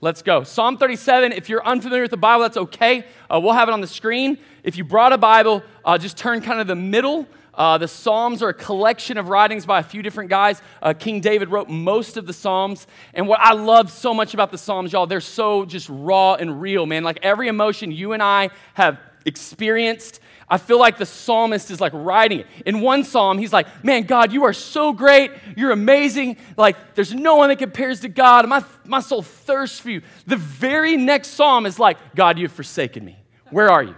Let's 0.01 0.23
go. 0.23 0.43
Psalm 0.43 0.77
37. 0.77 1.31
If 1.31 1.49
you're 1.49 1.65
unfamiliar 1.65 2.03
with 2.03 2.11
the 2.11 2.17
Bible, 2.17 2.43
that's 2.43 2.57
okay. 2.57 3.05
Uh, 3.33 3.39
we'll 3.41 3.53
have 3.53 3.69
it 3.69 3.73
on 3.73 3.81
the 3.81 3.87
screen. 3.87 4.39
If 4.65 4.77
you 4.77 4.83
brought 4.83 5.13
a 5.13 5.19
Bible, 5.19 5.63
uh, 5.85 5.99
just 5.99 6.17
turn 6.17 6.41
kind 6.41 6.61
of 6.61 6.67
the 6.67 6.75
middle 6.75 7.29
uh, 7.61 7.77
the 7.77 7.87
Psalms 7.87 8.43
are 8.43 8.49
a 8.49 8.55
collection 8.55 9.19
of 9.19 9.29
writings 9.29 9.67
by 9.67 9.81
a 9.81 9.83
few 9.83 10.01
different 10.01 10.31
guys. 10.31 10.63
Uh, 10.81 10.95
King 10.95 11.21
David 11.21 11.51
wrote 11.51 11.69
most 11.69 12.17
of 12.17 12.25
the 12.25 12.33
Psalms. 12.33 12.87
And 13.13 13.29
what 13.29 13.39
I 13.39 13.53
love 13.53 13.91
so 13.91 14.15
much 14.15 14.33
about 14.33 14.51
the 14.51 14.57
Psalms, 14.57 14.95
y'all, 14.95 15.07
they're 15.07 15.21
so 15.21 15.67
just 15.67 15.87
raw 15.91 16.37
and 16.37 16.63
real, 16.63 16.87
man. 16.87 17.05
Like 17.05 17.19
every 17.21 17.49
emotion 17.49 17.93
you 17.93 18.13
and 18.15 18.23
I 18.23 18.49
have 18.73 18.99
experienced, 19.27 20.21
I 20.49 20.57
feel 20.57 20.79
like 20.79 20.97
the 20.97 21.05
psalmist 21.05 21.71
is 21.71 21.83
like 21.83 21.93
writing 21.95 22.41
it. 22.41 22.47
In 22.65 22.81
one 22.81 23.05
psalm, 23.05 23.37
he's 23.37 23.53
like, 23.53 23.67
Man, 23.85 24.05
God, 24.05 24.33
you 24.33 24.45
are 24.45 24.55
so 24.55 24.95
great. 24.95 25.31
You're 25.55 25.73
amazing. 25.73 26.39
Like, 26.57 26.95
there's 26.95 27.13
no 27.13 27.37
one 27.37 27.51
that 27.51 27.59
compares 27.59 28.01
to 28.01 28.09
God. 28.09 28.49
My, 28.49 28.65
my 28.87 29.01
soul 29.01 29.21
thirsts 29.21 29.79
for 29.79 29.91
you. 29.91 30.01
The 30.27 30.37
very 30.39 30.97
next 30.97 31.29
psalm 31.29 31.67
is 31.67 31.79
like, 31.79 31.99
God, 32.15 32.39
you've 32.39 32.53
forsaken 32.53 33.05
me. 33.05 33.19
Where 33.51 33.71
are 33.71 33.83
you? 33.83 33.97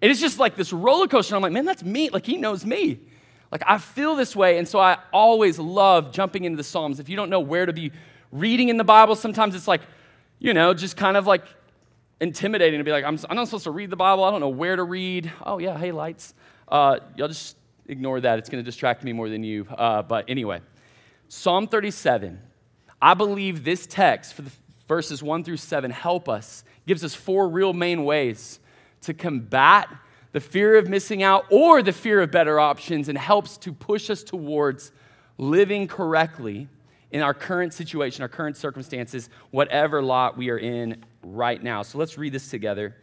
And 0.00 0.10
it's 0.10 0.20
just 0.20 0.38
like 0.38 0.56
this 0.56 0.72
roller 0.72 1.08
coaster. 1.08 1.34
I'm 1.34 1.42
like, 1.42 1.52
man, 1.52 1.64
that's 1.64 1.82
me. 1.82 2.10
Like, 2.10 2.24
he 2.24 2.36
knows 2.36 2.64
me. 2.64 3.00
Like, 3.50 3.62
I 3.66 3.78
feel 3.78 4.14
this 4.14 4.36
way. 4.36 4.58
And 4.58 4.68
so 4.68 4.78
I 4.78 4.98
always 5.12 5.58
love 5.58 6.12
jumping 6.12 6.44
into 6.44 6.56
the 6.56 6.64
Psalms. 6.64 7.00
If 7.00 7.08
you 7.08 7.16
don't 7.16 7.30
know 7.30 7.40
where 7.40 7.66
to 7.66 7.72
be 7.72 7.92
reading 8.30 8.68
in 8.68 8.76
the 8.76 8.84
Bible, 8.84 9.16
sometimes 9.16 9.54
it's 9.54 9.66
like, 9.66 9.80
you 10.38 10.54
know, 10.54 10.74
just 10.74 10.96
kind 10.96 11.16
of 11.16 11.26
like 11.26 11.44
intimidating 12.20 12.78
to 12.78 12.84
be 12.84 12.92
like, 12.92 13.04
I'm, 13.04 13.18
I'm 13.28 13.36
not 13.36 13.46
supposed 13.46 13.64
to 13.64 13.70
read 13.70 13.90
the 13.90 13.96
Bible. 13.96 14.24
I 14.24 14.30
don't 14.30 14.40
know 14.40 14.48
where 14.48 14.76
to 14.76 14.84
read. 14.84 15.32
Oh, 15.44 15.58
yeah, 15.58 15.76
hey, 15.76 15.92
lights. 15.92 16.34
Uh, 16.68 16.98
y'all 17.16 17.28
just 17.28 17.56
ignore 17.86 18.20
that. 18.20 18.38
It's 18.38 18.48
going 18.48 18.62
to 18.62 18.68
distract 18.68 19.02
me 19.02 19.12
more 19.12 19.28
than 19.28 19.42
you. 19.42 19.66
Uh, 19.70 20.02
but 20.02 20.26
anyway, 20.28 20.60
Psalm 21.28 21.66
37. 21.66 22.40
I 23.00 23.14
believe 23.14 23.64
this 23.64 23.86
text 23.86 24.34
for 24.34 24.42
the 24.42 24.50
verses 24.88 25.22
1 25.22 25.44
through 25.44 25.58
7 25.58 25.90
help 25.90 26.28
us, 26.28 26.64
gives 26.86 27.04
us 27.04 27.14
four 27.14 27.48
real 27.48 27.72
main 27.72 28.04
ways 28.04 28.58
to 29.02 29.14
combat 29.14 29.88
the 30.32 30.40
fear 30.40 30.76
of 30.76 30.88
missing 30.88 31.22
out 31.22 31.46
or 31.50 31.82
the 31.82 31.92
fear 31.92 32.20
of 32.20 32.30
better 32.30 32.60
options 32.60 33.08
and 33.08 33.16
helps 33.16 33.56
to 33.58 33.72
push 33.72 34.10
us 34.10 34.22
towards 34.22 34.92
living 35.38 35.86
correctly 35.86 36.68
in 37.10 37.22
our 37.22 37.32
current 37.32 37.72
situation, 37.72 38.22
our 38.22 38.28
current 38.28 38.56
circumstances, 38.56 39.30
whatever 39.50 40.02
lot 40.02 40.36
we 40.36 40.50
are 40.50 40.58
in 40.58 41.04
right 41.22 41.62
now. 41.62 41.82
So 41.82 41.98
let's 41.98 42.18
read 42.18 42.32
this 42.32 42.50
together. 42.50 42.96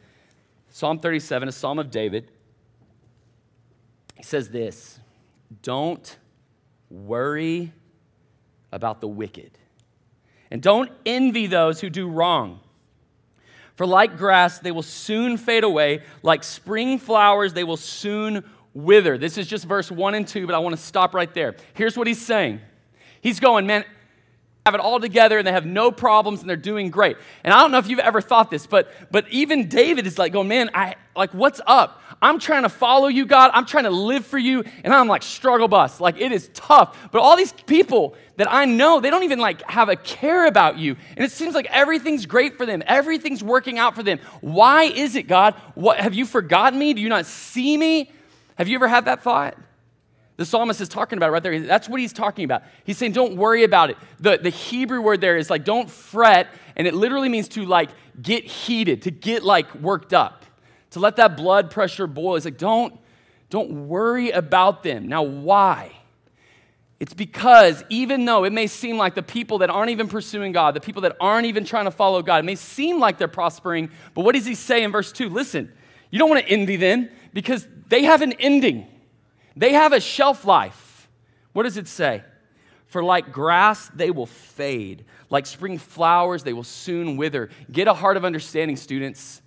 Psalm 0.70 1.00
37, 1.00 1.50
a 1.50 1.52
psalm 1.52 1.80
of 1.80 1.90
David. 1.90 2.32
He 4.16 4.24
says 4.24 4.50
this 4.50 5.00
Don't 5.64 6.18
worry 6.90 7.74
about 8.72 9.02
the 9.02 9.08
wicked, 9.08 9.58
and 10.52 10.62
don't 10.62 10.92
envy 11.06 11.48
those 11.48 11.82
who 11.82 11.90
do 11.90 12.08
wrong 12.08 12.60
for 13.76 13.86
like 13.86 14.18
grass, 14.18 14.60
they 14.60 14.72
will 14.72 14.84
soon 14.84 15.38
fade 15.38 15.64
away. 15.64 16.02
Like 16.24 16.44
spring 16.44 16.98
flowers, 16.98 17.54
they 17.54 17.64
will 17.64 17.78
soon 17.78 18.44
wither. 18.74 19.18
This 19.18 19.38
is 19.38 19.48
just 19.48 19.66
verse 19.66 19.92
1 19.92 20.16
and 20.16 20.28
2, 20.28 20.46
but 20.46 20.56
I 20.56 20.60
want 20.60 20.76
to 20.76 20.82
stop 20.82 21.14
right 21.14 21.34
there. 21.34 21.56
Here's 21.74 21.98
what 21.98 22.08
he's 22.08 22.24
saying 22.24 22.62
He's 23.22 23.40
going, 23.40 23.66
man, 23.66 23.86
have 24.66 24.74
it 24.74 24.82
all 24.82 25.00
together 25.00 25.38
and 25.38 25.46
they 25.46 25.52
have 25.52 25.68
no 25.68 25.92
problems 25.92 26.40
and 26.40 26.50
they're 26.50 26.58
doing 26.58 26.90
great. 26.90 27.18
And 27.44 27.54
I 27.54 27.60
don't 27.60 27.72
know 27.72 27.78
if 27.78 27.88
you've 27.88 28.00
ever 28.00 28.20
thought 28.20 28.50
this, 28.50 28.66
but 28.66 28.92
but 29.12 29.30
even 29.30 29.70
David 29.70 30.08
is 30.08 30.18
like 30.18 30.34
going, 30.34 30.48
man, 30.48 30.72
I 30.74 30.96
like 31.16 31.36
what's 31.36 31.62
up? 31.68 32.02
I'm 32.20 32.40
trying 32.40 32.64
to 32.64 32.70
follow 32.70 33.08
you, 33.08 33.28
God. 33.28 33.52
I'm 33.54 33.68
trying 33.68 33.84
to 33.84 33.92
live 33.92 34.26
for 34.26 34.40
you, 34.40 34.64
and 34.84 34.92
I'm 34.92 35.08
like 35.08 35.22
struggle 35.22 35.68
bus. 35.68 36.02
Like 36.02 36.20
it 36.20 36.32
is 36.32 36.50
tough. 36.56 36.98
But 37.12 37.22
all 37.22 37.38
these 37.38 37.54
people 37.54 38.16
that 38.38 38.52
I 38.52 38.66
know, 38.66 39.00
they 39.00 39.12
don't 39.12 39.22
even 39.22 39.38
like 39.38 39.62
have 39.70 39.88
a 39.88 39.96
care 39.96 40.48
about 40.48 40.80
you. 40.80 40.96
And 41.16 41.24
it 41.24 41.32
seems 41.32 41.54
like 41.54 41.68
everything's 41.70 42.26
great 42.26 42.58
for 42.58 42.66
them. 42.66 42.82
Everything's 42.88 43.44
working 43.44 43.78
out 43.78 43.94
for 43.94 44.02
them. 44.02 44.20
Why 44.42 44.86
is 44.86 45.16
it, 45.16 45.28
God? 45.28 45.54
What 45.76 46.00
have 46.00 46.16
you 46.16 46.26
forgotten 46.26 46.80
me? 46.80 46.96
Do 46.96 47.02
you 47.02 47.10
not 47.10 47.28
see 47.28 47.78
me? 47.78 48.10
Have 48.56 48.68
you 48.68 48.78
ever 48.78 48.88
had 48.88 49.06
that 49.06 49.22
thought? 49.22 49.56
The 50.38 50.46
psalmist 50.46 50.82
is 50.82 50.90
talking 50.90 51.18
about 51.18 51.32
right 51.32 51.42
there. 51.42 51.60
That's 51.62 51.88
what 51.88 52.00
he's 52.00 52.12
talking 52.12 52.44
about. 52.44 52.64
He's 52.84 52.98
saying, 52.98 53.14
don't 53.14 53.38
worry 53.38 53.64
about 53.64 53.90
it. 53.90 53.98
The, 54.20 54.38
the 54.38 54.50
Hebrew 54.50 55.02
word 55.02 55.22
there 55.22 55.38
is 55.38 55.50
like, 55.50 55.64
don't 55.64 55.90
fret, 55.90 56.48
and 56.76 56.88
it 56.88 56.94
literally 56.94 57.30
means 57.30 57.48
to 57.50 57.66
like 57.66 57.90
get 58.22 58.44
heated, 58.44 59.04
to 59.04 59.12
get 59.12 59.44
like 59.44 59.74
worked 59.76 60.14
up, 60.14 60.46
to 60.92 61.00
let 61.00 61.16
that 61.16 61.38
blood 61.38 61.72
pressure 61.72 62.06
boil. 62.06 62.36
It's 62.36 62.46
like, 62.46 62.58
don't, 62.58 63.00
don't 63.50 63.88
worry 63.88 64.32
about 64.32 64.84
them. 64.84 65.08
Now, 65.08 65.24
why? 65.24 65.94
It's 67.00 67.14
because 67.14 67.84
even 67.90 68.26
though 68.26 68.44
it 68.44 68.52
may 68.54 68.68
seem 68.68 68.98
like 68.98 69.16
the 69.16 69.24
people 69.24 69.60
that 69.60 69.70
aren't 69.70 69.92
even 69.92 70.08
pursuing 70.08 70.52
God, 70.52 70.76
the 70.76 70.82
people 70.82 71.02
that 71.04 71.16
aren't 71.20 71.46
even 71.46 71.64
trying 71.64 71.86
to 71.86 71.92
follow 71.92 72.22
God, 72.22 72.38
it 72.38 72.46
may 72.46 72.56
seem 72.56 73.00
like 73.00 73.18
they're 73.18 73.28
prospering, 73.28 73.90
but 74.14 74.24
what 74.26 74.36
does 74.36 74.46
he 74.46 74.56
say 74.56 74.84
in 74.84 74.92
verse 74.92 75.12
2? 75.12 75.30
Listen, 75.30 75.72
you 76.10 76.20
don't 76.20 76.30
want 76.30 76.46
to 76.46 76.52
envy 76.52 76.78
them 76.78 77.10
because 77.34 77.68
they 77.88 78.04
have 78.04 78.22
an 78.22 78.34
ending. 78.34 78.88
They 79.56 79.74
have 79.74 79.94
a 79.94 80.00
shelf 80.00 80.46
life. 80.46 81.10
What 81.54 81.64
does 81.64 81.78
it 81.78 81.88
say? 81.88 82.24
For 82.88 83.04
like 83.04 83.32
grass, 83.32 83.90
they 83.90 84.12
will 84.12 84.26
fade. 84.26 85.06
Like 85.30 85.46
spring 85.46 85.78
flowers, 85.78 86.44
they 86.44 86.54
will 86.54 86.64
soon 86.64 87.18
wither. 87.18 87.50
Get 87.72 87.88
a 87.88 87.94
heart 87.94 88.18
of 88.18 88.26
understanding, 88.26 88.78
students. 88.78 89.42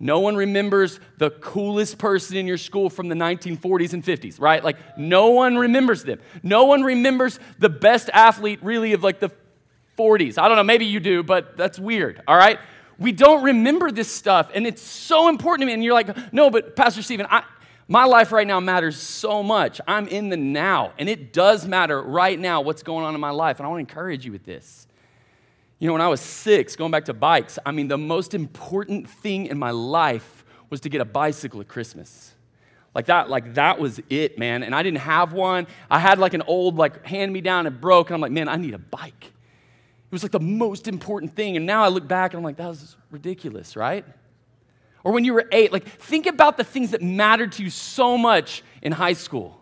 No 0.00 0.20
one 0.20 0.36
remembers 0.36 1.00
the 1.18 1.30
coolest 1.30 1.98
person 1.98 2.36
in 2.36 2.46
your 2.46 2.58
school 2.58 2.90
from 2.90 3.08
the 3.08 3.14
1940s 3.14 3.92
and 3.92 4.04
50s, 4.04 4.40
right? 4.40 4.62
Like, 4.62 4.76
no 4.98 5.30
one 5.30 5.56
remembers 5.56 6.04
them. 6.04 6.20
No 6.42 6.64
one 6.64 6.82
remembers 6.82 7.38
the 7.58 7.68
best 7.68 8.10
athlete, 8.12 8.58
really, 8.62 8.92
of 8.92 9.02
like 9.02 9.20
the 9.20 9.30
40s. 9.96 10.36
I 10.36 10.48
don't 10.48 10.56
know, 10.56 10.64
maybe 10.64 10.84
you 10.86 11.00
do, 11.00 11.22
but 11.22 11.56
that's 11.56 11.78
weird, 11.78 12.20
all 12.26 12.36
right? 12.36 12.58
We 12.98 13.12
don't 13.12 13.44
remember 13.44 13.90
this 13.90 14.10
stuff, 14.10 14.50
and 14.52 14.66
it's 14.66 14.82
so 14.82 15.28
important 15.28 15.62
to 15.62 15.66
me. 15.66 15.72
And 15.72 15.82
you're 15.82 15.94
like, 15.94 16.32
no, 16.32 16.50
but 16.50 16.76
Pastor 16.76 17.02
Steven, 17.02 17.26
I, 17.30 17.44
my 17.86 18.04
life 18.04 18.32
right 18.32 18.46
now 18.46 18.60
matters 18.60 18.96
so 18.96 19.42
much. 19.42 19.80
I'm 19.86 20.08
in 20.08 20.30
the 20.30 20.36
now, 20.36 20.92
and 20.98 21.08
it 21.08 21.32
does 21.32 21.66
matter 21.66 22.00
right 22.00 22.38
now 22.38 22.62
what's 22.62 22.82
going 22.82 23.04
on 23.04 23.14
in 23.14 23.20
my 23.20 23.30
life. 23.30 23.58
And 23.58 23.66
I 23.66 23.68
want 23.68 23.86
to 23.86 23.92
encourage 23.92 24.24
you 24.24 24.32
with 24.32 24.44
this. 24.44 24.86
You 25.78 25.88
know, 25.88 25.92
when 25.92 26.02
I 26.02 26.08
was 26.08 26.20
six, 26.20 26.76
going 26.76 26.90
back 26.90 27.06
to 27.06 27.14
bikes, 27.14 27.58
I 27.66 27.72
mean, 27.72 27.88
the 27.88 27.98
most 27.98 28.32
important 28.32 29.08
thing 29.08 29.46
in 29.46 29.58
my 29.58 29.70
life 29.70 30.44
was 30.70 30.80
to 30.80 30.88
get 30.88 31.00
a 31.00 31.04
bicycle 31.04 31.60
at 31.60 31.68
Christmas. 31.68 32.32
Like 32.94 33.06
that, 33.06 33.28
like 33.28 33.54
that 33.54 33.78
was 33.78 34.00
it, 34.08 34.38
man. 34.38 34.62
And 34.62 34.74
I 34.74 34.82
didn't 34.82 35.00
have 35.00 35.32
one. 35.32 35.66
I 35.90 35.98
had 35.98 36.18
like 36.18 36.32
an 36.32 36.42
old, 36.42 36.76
like, 36.76 37.04
hand 37.04 37.32
me 37.32 37.40
down, 37.40 37.66
and 37.66 37.80
broke. 37.80 38.08
And 38.08 38.14
I'm 38.14 38.20
like, 38.20 38.32
man, 38.32 38.48
I 38.48 38.56
need 38.56 38.72
a 38.72 38.78
bike. 38.78 39.24
It 39.24 40.12
was 40.12 40.22
like 40.22 40.32
the 40.32 40.40
most 40.40 40.86
important 40.86 41.34
thing. 41.34 41.56
And 41.56 41.66
now 41.66 41.82
I 41.82 41.88
look 41.88 42.06
back 42.06 42.32
and 42.32 42.38
I'm 42.38 42.44
like, 42.44 42.56
that 42.56 42.68
was 42.68 42.96
ridiculous, 43.10 43.76
right? 43.76 44.04
Or 45.04 45.12
when 45.12 45.24
you 45.24 45.34
were 45.34 45.46
eight, 45.52 45.72
like 45.72 45.86
think 45.86 46.26
about 46.26 46.56
the 46.56 46.64
things 46.64 46.90
that 46.90 47.02
mattered 47.02 47.52
to 47.52 47.62
you 47.62 47.70
so 47.70 48.18
much 48.18 48.62
in 48.82 48.90
high 48.90 49.12
school 49.12 49.60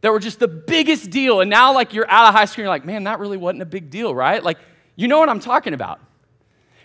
that 0.00 0.12
were 0.12 0.18
just 0.18 0.38
the 0.38 0.48
biggest 0.48 1.10
deal. 1.10 1.40
And 1.40 1.50
now, 1.50 1.74
like, 1.74 1.92
you're 1.92 2.10
out 2.10 2.28
of 2.28 2.34
high 2.34 2.46
school, 2.46 2.62
you're 2.62 2.70
like, 2.70 2.84
man, 2.84 3.04
that 3.04 3.18
really 3.18 3.36
wasn't 3.36 3.62
a 3.62 3.66
big 3.66 3.90
deal, 3.90 4.14
right? 4.14 4.42
Like, 4.42 4.58
you 4.96 5.08
know 5.08 5.18
what 5.18 5.28
I'm 5.28 5.40
talking 5.40 5.74
about. 5.74 6.00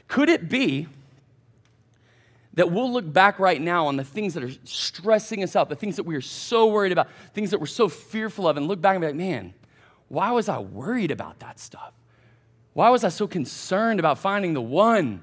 Could 0.08 0.30
it 0.30 0.50
be 0.50 0.88
that 2.54 2.72
we'll 2.72 2.92
look 2.92 3.12
back 3.12 3.40
right 3.40 3.62
now 3.62 3.88
on 3.88 3.98
the 3.98 4.04
things 4.04 4.34
that 4.34 4.44
are 4.44 4.52
stressing 4.64 5.44
us 5.44 5.56
out, 5.56 5.70
the 5.70 5.76
things 5.76 5.98
that 5.98 6.04
we 6.04 6.16
are 6.16 6.22
so 6.22 6.68
worried 6.68 6.92
about, 6.92 7.08
things 7.34 7.52
that 7.52 7.60
we're 7.60 7.66
so 7.66 7.90
fearful 7.90 8.48
of, 8.48 8.58
and 8.58 8.68
look 8.68 8.82
back 8.82 8.96
and 8.96 9.02
be 9.02 9.08
like, 9.08 9.16
man, 9.16 9.54
why 10.08 10.32
was 10.32 10.48
I 10.48 10.60
worried 10.60 11.12
about 11.12 11.40
that 11.40 11.60
stuff? 11.60 11.94
Why 12.74 12.90
was 12.90 13.04
I 13.04 13.10
so 13.10 13.28
concerned 13.28 14.00
about 14.00 14.20
finding 14.20 14.54
the 14.54 14.62
one? 14.62 15.22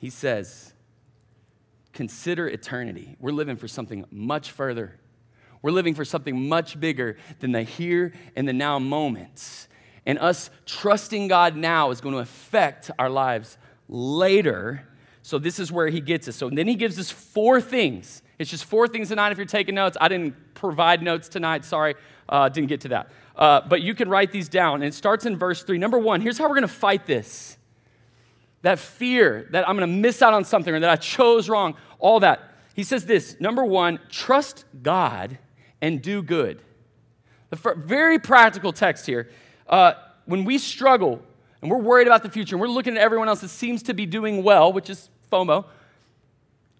He 0.00 0.08
says, 0.08 0.72
consider 1.92 2.48
eternity. 2.48 3.16
We're 3.20 3.32
living 3.32 3.56
for 3.56 3.68
something 3.68 4.06
much 4.10 4.50
further. 4.50 4.98
We're 5.60 5.72
living 5.72 5.94
for 5.94 6.06
something 6.06 6.48
much 6.48 6.80
bigger 6.80 7.18
than 7.40 7.52
the 7.52 7.64
here 7.64 8.14
and 8.34 8.48
the 8.48 8.54
now 8.54 8.78
moments. 8.78 9.68
And 10.06 10.18
us 10.18 10.48
trusting 10.64 11.28
God 11.28 11.54
now 11.54 11.90
is 11.90 12.00
going 12.00 12.14
to 12.14 12.20
affect 12.22 12.90
our 12.98 13.10
lives 13.10 13.58
later. 13.88 14.88
So, 15.20 15.38
this 15.38 15.58
is 15.58 15.70
where 15.70 15.88
he 15.88 16.00
gets 16.00 16.26
us. 16.28 16.36
So, 16.36 16.48
then 16.48 16.66
he 16.66 16.76
gives 16.76 16.98
us 16.98 17.10
four 17.10 17.60
things. 17.60 18.22
It's 18.38 18.50
just 18.50 18.64
four 18.64 18.88
things 18.88 19.08
tonight 19.08 19.32
if 19.32 19.36
you're 19.36 19.46
taking 19.46 19.74
notes. 19.74 19.98
I 20.00 20.08
didn't 20.08 20.54
provide 20.54 21.02
notes 21.02 21.28
tonight. 21.28 21.66
Sorry, 21.66 21.94
uh, 22.26 22.48
didn't 22.48 22.70
get 22.70 22.80
to 22.80 22.88
that. 22.88 23.10
Uh, 23.36 23.60
but 23.68 23.82
you 23.82 23.94
can 23.94 24.08
write 24.08 24.32
these 24.32 24.48
down. 24.48 24.76
And 24.76 24.84
it 24.84 24.94
starts 24.94 25.26
in 25.26 25.36
verse 25.36 25.62
three. 25.62 25.76
Number 25.76 25.98
one, 25.98 26.22
here's 26.22 26.38
how 26.38 26.44
we're 26.44 26.54
going 26.54 26.62
to 26.62 26.68
fight 26.68 27.04
this 27.04 27.58
that 28.62 28.78
fear 28.78 29.48
that 29.50 29.68
I'm 29.68 29.76
going 29.76 29.88
to 29.88 29.96
miss 29.96 30.22
out 30.22 30.34
on 30.34 30.44
something 30.44 30.74
or 30.74 30.80
that 30.80 30.90
I 30.90 30.96
chose 30.96 31.48
wrong, 31.48 31.76
all 31.98 32.20
that. 32.20 32.40
He 32.74 32.82
says 32.82 33.06
this 33.06 33.38
number 33.40 33.64
one, 33.64 34.00
trust 34.08 34.64
God 34.82 35.38
and 35.80 36.02
do 36.02 36.22
good. 36.22 36.62
The 37.50 37.74
very 37.76 38.18
practical 38.18 38.72
text 38.72 39.06
here. 39.06 39.28
Uh, 39.66 39.94
when 40.24 40.44
we 40.44 40.58
struggle 40.58 41.20
and 41.62 41.70
we're 41.70 41.78
worried 41.78 42.06
about 42.06 42.22
the 42.22 42.30
future 42.30 42.54
and 42.54 42.60
we're 42.60 42.68
looking 42.68 42.96
at 42.96 43.02
everyone 43.02 43.28
else 43.28 43.40
that 43.40 43.48
seems 43.48 43.82
to 43.84 43.94
be 43.94 44.06
doing 44.06 44.42
well, 44.42 44.72
which 44.72 44.88
is 44.88 45.10
FOMO, 45.32 45.64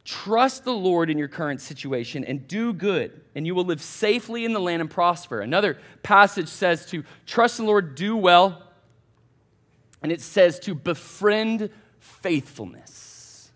trust 0.04 0.64
the 0.64 0.72
Lord 0.72 1.10
in 1.10 1.18
your 1.18 1.28
current 1.28 1.60
situation 1.60 2.24
and 2.24 2.46
do 2.46 2.72
good, 2.72 3.20
and 3.34 3.46
you 3.46 3.54
will 3.54 3.64
live 3.64 3.82
safely 3.82 4.44
in 4.44 4.52
the 4.52 4.60
land 4.60 4.80
and 4.80 4.90
prosper. 4.90 5.40
Another 5.40 5.78
passage 6.02 6.48
says 6.48 6.86
to 6.86 7.04
trust 7.26 7.58
the 7.58 7.64
Lord, 7.64 7.94
do 7.94 8.16
well, 8.16 8.69
and 10.02 10.10
it 10.10 10.20
says 10.20 10.58
to 10.60 10.74
befriend 10.74 11.70
faithfulness. 11.98 13.50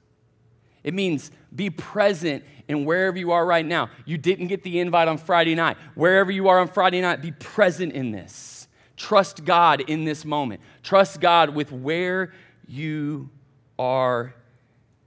It 0.82 0.94
means 0.94 1.30
be 1.54 1.70
present 1.70 2.44
in 2.68 2.84
wherever 2.84 3.18
you 3.18 3.32
are 3.32 3.44
right 3.44 3.64
now. 3.64 3.90
You 4.04 4.18
didn't 4.18 4.48
get 4.48 4.62
the 4.62 4.80
invite 4.80 5.08
on 5.08 5.18
Friday 5.18 5.54
night. 5.54 5.76
Wherever 5.94 6.30
you 6.30 6.48
are 6.48 6.60
on 6.60 6.68
Friday 6.68 7.00
night, 7.00 7.22
be 7.22 7.32
present 7.32 7.92
in 7.92 8.10
this. 8.12 8.68
Trust 8.96 9.44
God 9.44 9.80
in 9.80 10.04
this 10.04 10.24
moment. 10.24 10.60
Trust 10.82 11.20
God 11.20 11.50
with 11.50 11.72
where 11.72 12.32
you 12.66 13.30
are 13.78 14.34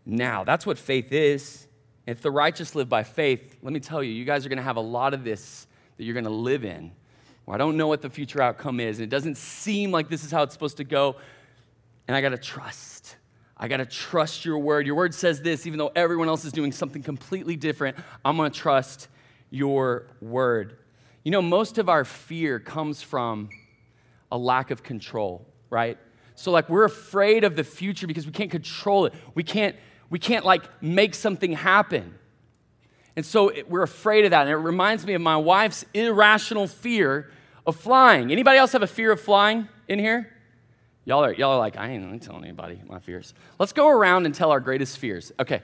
now. 0.06 0.44
That's 0.44 0.65
what 0.65 0.77
faith 0.77 1.12
is. 1.12 1.67
If 2.06 2.22
the 2.22 2.32
righteous 2.32 2.74
live 2.74 2.89
by 2.89 3.03
faith, 3.03 3.58
let 3.62 3.74
me 3.74 3.79
tell 3.79 4.01
you, 4.01 4.12
you 4.12 4.25
guys 4.25 4.46
are 4.46 4.50
going 4.50 4.58
to 4.58 4.63
have 4.63 4.77
a 4.77 4.82
lot 4.82 5.13
of 5.13 5.24
this 5.24 5.67
that 5.98 6.03
you're 6.03 6.13
going 6.13 6.24
to 6.25 6.29
live 6.29 6.63
in 6.63 6.91
I 7.54 7.58
don't 7.58 7.77
know 7.77 7.88
what 7.88 8.01
the 8.01 8.10
future 8.10 8.42
outcome 8.42 8.80
is, 8.80 9.00
and 9.00 9.04
it 9.06 9.10
doesn't 9.10 9.38
seem 9.38 9.92
like 9.92 10.10
this 10.10 10.24
is 10.24 10.32
how 10.32 10.44
it's 10.44 10.54
supposed 10.54 10.77
to 10.77 10.84
go, 10.84 11.16
and 12.08 12.16
I 12.16 12.22
gotta 12.22 12.38
trust. 12.38 13.16
I 13.56 13.68
gotta 13.68 13.86
trust 13.86 14.44
your 14.46 14.60
word. 14.60 14.86
Your 14.86 14.96
word 14.96 15.13
says 15.13 15.42
this, 15.42 15.66
even 15.66 15.80
though 15.80 15.92
everyone 15.96 16.27
else 16.27 16.46
is 16.46 16.51
doing 16.51 16.72
something 16.72 17.01
completely 17.01 17.56
different, 17.56 17.98
I'm 18.25 18.36
gonna 18.38 18.50
trust 18.50 19.08
your 19.50 20.08
word. 20.22 20.77
You 21.24 21.32
know, 21.32 21.42
most 21.42 21.77
of 21.77 21.89
our 21.89 22.06
fear 22.06 22.60
comes 22.60 23.01
from 23.01 23.50
a 24.32 24.38
lack 24.38 24.72
of 24.72 24.84
control, 24.84 25.46
right? 25.70 25.98
So, 26.36 26.51
like, 26.51 26.70
we're 26.70 26.84
afraid 26.84 27.44
of 27.44 27.56
the 27.56 27.63
future 27.63 28.08
because 28.08 28.25
we 28.25 28.32
can't 28.32 28.51
control 28.51 29.06
it. 29.06 29.13
We 29.34 29.44
can't, 29.44 29.75
we 30.10 30.20
can't 30.20 30.46
like, 30.46 30.63
make 30.84 31.16
something 31.16 31.54
happen. 31.54 32.13
And 33.16 33.25
so 33.25 33.51
we're 33.68 33.82
afraid 33.82 34.25
of 34.25 34.32
that. 34.32 34.42
And 34.42 34.51
it 34.51 34.58
reminds 34.58 35.06
me 35.06 35.16
of 35.16 35.22
my 35.22 35.38
wife's 35.38 35.84
irrational 35.96 36.68
fear 36.68 37.32
of 37.68 37.76
flying. 37.76 38.32
Anybody 38.32 38.58
else 38.58 38.72
have 38.72 38.82
a 38.82 38.88
fear 38.88 39.12
of 39.12 39.22
flying 39.22 39.68
in 39.88 40.00
here? 40.00 40.34
Y'all 41.06 41.24
are, 41.24 41.34
y'all 41.34 41.52
are 41.52 41.60
like, 41.60 41.78
I 41.78 41.90
ain't 41.90 42.24
telling 42.24 42.44
anybody 42.44 42.82
my 42.88 43.00
fears. 43.00 43.34
Let's 43.60 43.74
go 43.74 43.88
around 43.88 44.26
and 44.26 44.34
tell 44.34 44.52
our 44.52 44.60
greatest 44.60 44.98
fears. 44.98 45.32
Okay. 45.40 45.62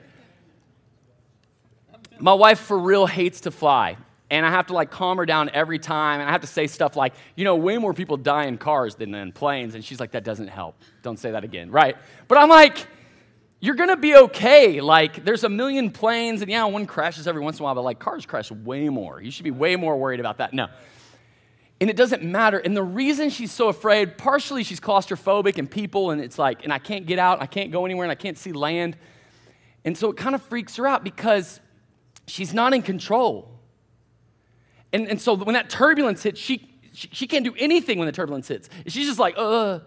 My 2.20 2.34
wife 2.34 2.60
for 2.60 2.78
real 2.78 3.08
hates 3.08 3.42
to 3.42 3.52
fly. 3.52 3.98
And 4.30 4.46
I 4.46 4.52
have 4.52 4.68
to 4.68 4.74
like 4.74 4.90
calm 4.90 5.18
her 5.18 5.26
down 5.26 5.50
every 5.54 5.80
time. 5.80 6.20
And 6.20 6.30
I 6.30 6.32
have 6.32 6.42
to 6.42 6.48
say 6.48 6.68
stuff 6.68 6.96
like, 6.96 7.14
you 7.36 7.44
know, 7.44 7.56
way 7.56 7.78
more 7.78 7.94
people 7.94 8.18
die 8.18 8.46
in 8.46 8.58
cars 8.58 8.96
than 8.96 9.14
in 9.14 9.32
planes. 9.32 9.76
And 9.76 9.84
she's 9.84 10.00
like, 10.00 10.12
that 10.12 10.24
doesn't 10.24 10.48
help. 10.48 10.76
Don't 11.02 11.18
say 11.18 11.32
that 11.32 11.44
again. 11.44 11.72
Right. 11.72 11.98
But 12.28 12.38
I'm 12.38 12.50
like, 12.50 12.88
you're 13.60 13.76
gonna 13.76 13.96
be 13.96 14.14
okay. 14.16 14.82
Like, 14.82 15.24
there's 15.24 15.46
a 15.46 15.50
million 15.50 15.90
planes, 15.90 16.42
and 16.42 16.52
yeah, 16.52 16.66
one 16.66 16.86
crashes 16.86 17.30
every 17.30 17.42
once 17.42 17.60
in 17.60 17.64
a 17.64 17.64
while, 17.64 17.76
but 17.76 17.84
like 17.84 17.98
cars 17.98 18.26
crash 18.26 18.52
way 18.52 18.90
more. 18.90 19.22
You 19.22 19.32
should 19.32 19.46
be 19.46 19.52
way 19.52 19.78
more 19.78 19.96
worried 19.96 20.20
about 20.20 20.40
that. 20.40 20.52
No. 20.52 20.68
And 21.84 21.90
it 21.90 21.98
doesn't 21.98 22.24
matter. 22.24 22.60
And 22.60 22.78
the 22.78 22.82
reason 22.82 23.30
she's 23.30 23.52
so 23.52 23.68
afraid, 23.68 24.18
partially 24.18 24.64
she's 24.64 24.80
claustrophobic 24.80 25.58
and 25.58 25.70
people, 25.70 26.12
and 26.12 26.22
it's 26.22 26.40
like, 26.40 26.64
and 26.64 26.72
I 26.72 26.80
can't 26.80 27.06
get 27.06 27.20
out, 27.20 27.42
I 27.42 27.46
can't 27.46 27.74
go 27.74 27.84
anywhere, 27.84 28.06
and 28.06 28.12
I 28.12 28.16
can't 28.16 28.38
see 28.38 28.54
land. 28.54 28.96
And 29.84 29.98
so 29.98 30.10
it 30.10 30.16
kind 30.16 30.34
of 30.34 30.42
freaks 30.44 30.78
her 30.78 30.88
out 30.88 31.04
because 31.04 31.60
she's 32.26 32.54
not 32.54 32.74
in 32.74 32.84
control. 32.84 33.60
And, 34.94 35.10
and 35.10 35.20
so 35.20 35.36
when 35.36 35.56
that 35.56 35.70
turbulence 35.70 36.24
hits, 36.24 36.40
she, 36.40 36.70
she, 36.94 37.10
she 37.12 37.28
can't 37.28 37.44
do 37.44 37.54
anything 37.58 38.00
when 38.00 38.06
the 38.06 38.14
turbulence 38.14 38.48
hits. 38.48 38.70
She's 38.88 39.06
just 39.06 39.20
like, 39.20 39.36
uh, 39.38 39.80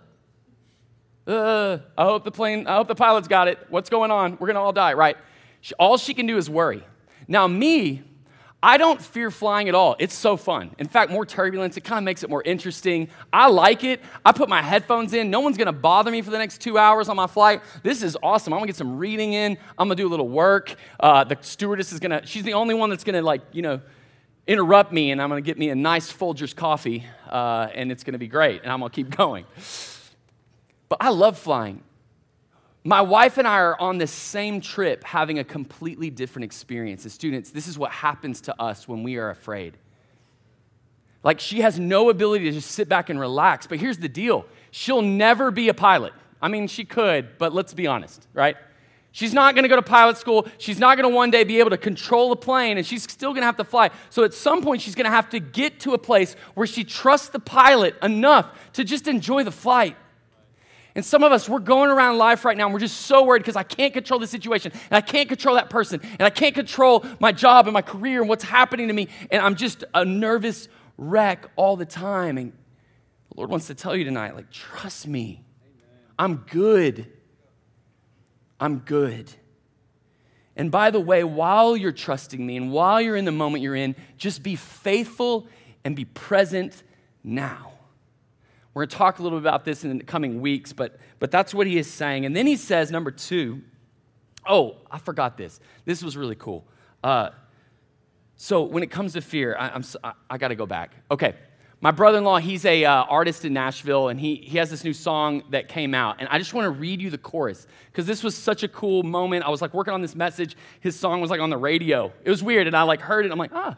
uh, 1.27 1.79
I 1.97 2.05
hope 2.05 2.25
the 2.25 2.31
plane, 2.31 2.67
I 2.67 2.77
hope 2.77 2.89
the 2.89 2.95
pilot's 2.95 3.27
got 3.27 3.49
it. 3.49 3.59
What's 3.71 3.89
going 3.89 4.11
on? 4.11 4.37
We're 4.39 4.49
gonna 4.49 4.61
all 4.61 4.75
die, 4.75 4.93
right? 4.93 5.17
She, 5.63 5.73
all 5.79 5.97
she 5.97 6.13
can 6.13 6.27
do 6.27 6.37
is 6.37 6.51
worry. 6.51 6.85
Now, 7.27 7.49
me, 7.49 8.03
I 8.67 8.79
don't 8.79 9.01
fear 9.01 9.31
flying 9.31 9.69
at 9.69 9.77
all. 9.77 9.95
It's 10.01 10.13
so 10.13 10.37
fun. 10.37 10.75
In 10.77 10.89
fact, 10.89 11.13
more 11.13 11.25
turbulence, 11.25 11.77
it 11.77 11.83
kind 11.83 11.99
of 11.99 12.03
makes 12.05 12.25
it 12.25 12.29
more 12.29 12.43
interesting. 12.43 13.09
I 13.33 13.47
like 13.47 13.85
it. 13.85 14.03
I 14.25 14.33
put 14.33 14.49
my 14.49 14.61
headphones 14.61 15.15
in. 15.15 15.31
No 15.31 15.39
one's 15.39 15.57
going 15.57 15.67
to 15.67 15.73
bother 15.73 16.11
me 16.11 16.21
for 16.21 16.33
the 16.33 16.39
next 16.39 16.61
two 16.61 16.77
hours 16.77 17.09
on 17.09 17.15
my 17.15 17.29
flight. 17.29 17.63
This 17.85 18.03
is 18.03 18.19
awesome. 18.25 18.53
I'm 18.53 18.59
going 18.59 18.67
to 18.67 18.73
get 18.73 18.77
some 18.77 18.99
reading 18.99 19.35
in. 19.35 19.57
I'm 19.79 19.87
going 19.87 19.97
to 19.97 20.03
do 20.03 20.09
a 20.09 20.11
little 20.11 20.29
work. 20.29 20.75
Uh, 20.99 21.23
the 21.23 21.39
stewardess 21.43 21.93
is 21.93 22.01
going 22.01 22.11
to, 22.11 22.27
she's 22.27 22.43
the 22.43 22.55
only 22.55 22.75
one 22.75 22.91
that's 22.91 23.05
going 23.05 23.15
to, 23.15 23.23
like, 23.23 23.43
you 23.53 23.63
know, 23.63 23.81
interrupt 24.49 24.91
me, 24.91 25.13
and 25.13 25.23
I'm 25.23 25.29
going 25.29 25.41
to 25.41 25.47
get 25.47 25.59
me 25.59 25.71
a 25.71 25.77
nice 25.77 26.13
Folgers 26.13 26.55
coffee, 26.55 27.07
uh, 27.31 27.69
and 27.73 27.93
it's 27.93 28.03
going 28.03 28.15
to 28.15 28.19
be 28.19 28.27
great, 28.27 28.63
and 28.65 28.73
I'm 28.73 28.81
going 28.81 28.91
to 28.91 28.97
keep 28.97 29.11
going. 29.17 29.47
But 30.89 30.99
I 31.01 31.11
love 31.11 31.39
flying. 31.39 31.85
My 32.87 33.01
wife 33.01 33.37
and 33.37 33.49
I 33.49 33.59
are 33.59 33.81
on 33.81 33.99
this 33.99 34.13
same 34.13 34.61
trip 34.61 35.03
having 35.03 35.41
a 35.41 35.45
completely 35.45 36.09
different 36.09 36.45
experience. 36.45 37.05
As 37.05 37.13
students, 37.13 37.51
this 37.51 37.67
is 37.67 37.77
what 37.77 37.91
happens 37.91 38.43
to 38.43 38.63
us 38.63 38.87
when 38.87 39.03
we 39.03 39.17
are 39.17 39.29
afraid. 39.29 39.77
Like, 41.25 41.41
she 41.41 41.63
has 41.63 41.81
no 41.81 42.11
ability 42.11 42.45
to 42.45 42.53
just 42.53 42.71
sit 42.71 42.89
back 42.89 43.11
and 43.11 43.19
relax. 43.19 43.67
But 43.67 43.81
here's 43.81 43.99
the 43.99 44.09
deal 44.09 44.47
she'll 44.71 45.03
never 45.03 45.51
be 45.51 45.69
a 45.69 45.75
pilot. 45.75 46.13
I 46.41 46.47
mean, 46.47 46.69
she 46.69 46.85
could, 46.85 47.39
but 47.39 47.53
let's 47.53 47.75
be 47.75 47.89
honest, 47.89 48.29
right? 48.33 48.57
She's 49.11 49.35
not 49.35 49.57
going 49.57 49.65
to 49.65 49.69
go 49.69 49.75
to 49.75 49.83
pilot 49.83 50.17
school. 50.17 50.47
She's 50.59 50.79
not 50.79 50.97
going 50.97 51.11
to 51.11 51.15
one 51.15 51.33
day 51.33 51.43
be 51.43 51.59
able 51.59 51.71
to 51.71 51.79
control 51.79 52.31
a 52.31 52.37
plane, 52.37 52.77
and 52.77 52.87
she's 52.87 53.03
still 53.03 53.31
going 53.33 53.43
to 53.43 53.47
have 53.47 53.57
to 53.57 53.65
fly. 53.65 53.91
So 54.11 54.23
at 54.23 54.33
some 54.33 54.63
point, 54.63 54.81
she's 54.81 54.95
going 54.95 55.07
to 55.07 55.11
have 55.11 55.29
to 55.31 55.41
get 55.41 55.81
to 55.81 55.95
a 55.95 55.99
place 55.99 56.37
where 56.55 56.69
she 56.69 56.85
trusts 56.85 57.31
the 57.31 57.41
pilot 57.41 57.97
enough 58.01 58.73
to 58.75 58.85
just 58.85 59.09
enjoy 59.09 59.43
the 59.43 59.51
flight. 59.51 59.97
And 60.97 61.05
some 61.05 61.23
of 61.23 61.31
us, 61.31 61.47
we're 61.47 61.59
going 61.59 61.91
around 61.91 62.17
life 62.17 62.47
right 62.47 62.57
now 62.57 62.65
and 62.65 62.73
we're 62.73 62.81
just 62.81 63.03
so 63.03 63.23
worried 63.23 63.41
because 63.41 63.55
I 63.55 63.65
can't 63.65 63.93
control 63.93 64.19
the 64.19 64.27
situation 64.27 64.73
and 64.73 64.97
I 64.97 65.03
can't 65.03 65.29
control 65.29 65.57
that 65.57 65.69
person 65.69 66.01
and 66.03 66.23
I 66.23 66.31
can't 66.31 66.55
control 66.55 67.05
my 67.21 67.33
job 67.33 67.67
and 67.67 67.75
my 67.75 67.83
career 67.83 68.23
and 68.23 68.31
what's 68.31 68.45
happening 68.45 68.89
to 68.89 68.95
me. 68.95 69.09
And 69.31 69.43
I'm 69.43 69.57
just 69.57 69.85
a 69.93 70.07
nervous 70.07 70.69
wreck 70.97 71.51
all 71.55 71.77
the 71.77 71.85
time. 71.85 72.39
And 72.39 72.53
the 73.29 73.37
Lord 73.37 73.51
wants 73.51 73.67
to 73.67 73.75
tell 73.75 73.95
you 73.95 74.05
tonight, 74.05 74.35
like, 74.35 74.51
trust 74.51 75.07
me. 75.07 75.45
I'm 76.19 76.37
good. 76.51 77.13
I'm 78.59 78.79
good. 78.79 79.31
And 80.57 80.71
by 80.71 80.91
the 80.91 81.01
way, 81.01 81.25
while 81.25 81.77
you're 81.77 81.93
trusting 81.93 82.45
me 82.45 82.57
and 82.57 82.73
while 82.73 83.03
you're 83.03 83.17
in 83.17 83.27
the 83.27 83.33
moment 83.33 83.63
you're 83.63 83.77
in, 83.77 83.97
just 84.17 84.43
be 84.43 84.57
faithful 84.57 85.47
and 85.85 85.95
be 85.95 86.07
present 86.07 86.83
now. 87.23 87.76
We're 88.77 88.83
going 88.83 88.91
to 88.91 88.97
talk 88.97 89.21
a 89.21 89.23
little 89.23 89.39
bit 89.39 89.45
about 89.45 89.65
this 89.65 89.85
in 89.85 89.97
the 89.97 90.05
coming 90.05 90.43
weeks, 90.43 90.75
but, 90.75 90.99
but 91.19 91.31
that's 91.31 91.55
what 91.55 91.67
he 91.67 91.79
is 91.79 91.91
saying. 91.91 92.27
And 92.27 92.37
then 92.37 92.47
he 92.47 92.57
says, 92.57 92.91
number 92.91 93.11
two, 93.11 93.63
oh, 94.47 94.77
I 94.91 94.99
forgot 94.99 95.39
this. 95.39 95.61
This 95.87 96.03
was 96.05 96.15
really 96.15 96.35
cool. 96.35 96.63
Uh, 97.03 97.31
so 98.37 98.65
when 98.65 98.83
it 98.83 98.91
comes 98.91 99.15
to 99.15 99.23
fear, 99.23 99.57
I, 99.59 99.71
I'm, 99.71 99.83
I, 100.05 100.13
I 100.29 100.37
got 100.37 100.49
to 100.49 100.57
go 100.57 100.67
back. 100.67 100.93
Okay, 101.11 101.37
my 101.81 101.91
brother-in-law 101.91 102.37
he's 102.37 102.67
a 102.67 102.85
uh, 102.85 103.05
artist 103.05 103.47
in 103.47 103.55
nashville 103.55 104.09
and 104.09 104.21
he, 104.21 104.37
he 104.37 104.59
has 104.59 104.69
this 104.69 104.85
new 104.85 104.93
song 104.93 105.43
that 105.51 105.69
came 105.69 105.95
out 105.95 106.17
and 106.19 106.29
i 106.31 106.39
just 106.39 106.55
want 106.55 106.65
to 106.65 106.71
read 106.71 107.03
you 107.03 107.11
the 107.11 107.19
chorus 107.19 107.67
because 107.93 108.07
this 108.07 108.25
was 108.25 108.35
such 108.35 108.63
a 108.63 108.69
cool 108.69 109.03
moment 109.03 109.45
i 109.45 109.51
was 109.51 109.61
like 109.61 109.75
working 109.75 109.93
on 109.93 110.01
this 110.01 110.15
message 110.15 110.57
his 110.81 110.99
song 110.99 111.21
was 111.21 111.31
like 111.31 111.39
on 111.39 111.51
the 111.51 111.57
radio 111.57 112.11
it 112.25 112.31
was 112.31 112.43
weird 112.43 112.67
and 112.67 112.75
i 112.75 112.83
like 112.83 113.03
heard 113.03 113.27
it 113.27 113.31
i'm 113.31 113.39
like 113.39 113.53
ah 113.53 113.77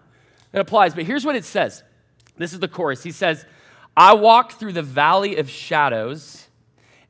it 0.53 0.61
applies 0.61 0.95
but 0.95 1.05
here's 1.05 1.25
what 1.25 1.35
it 1.35 1.45
says 1.45 1.83
this 2.37 2.53
is 2.53 2.61
the 2.61 2.69
chorus 2.69 3.03
he 3.03 3.11
says 3.11 3.45
i 3.99 4.13
walk 4.13 4.53
through 4.53 4.73
the 4.73 4.83
valley 4.83 5.37
of 5.37 5.51
shadows 5.51 6.47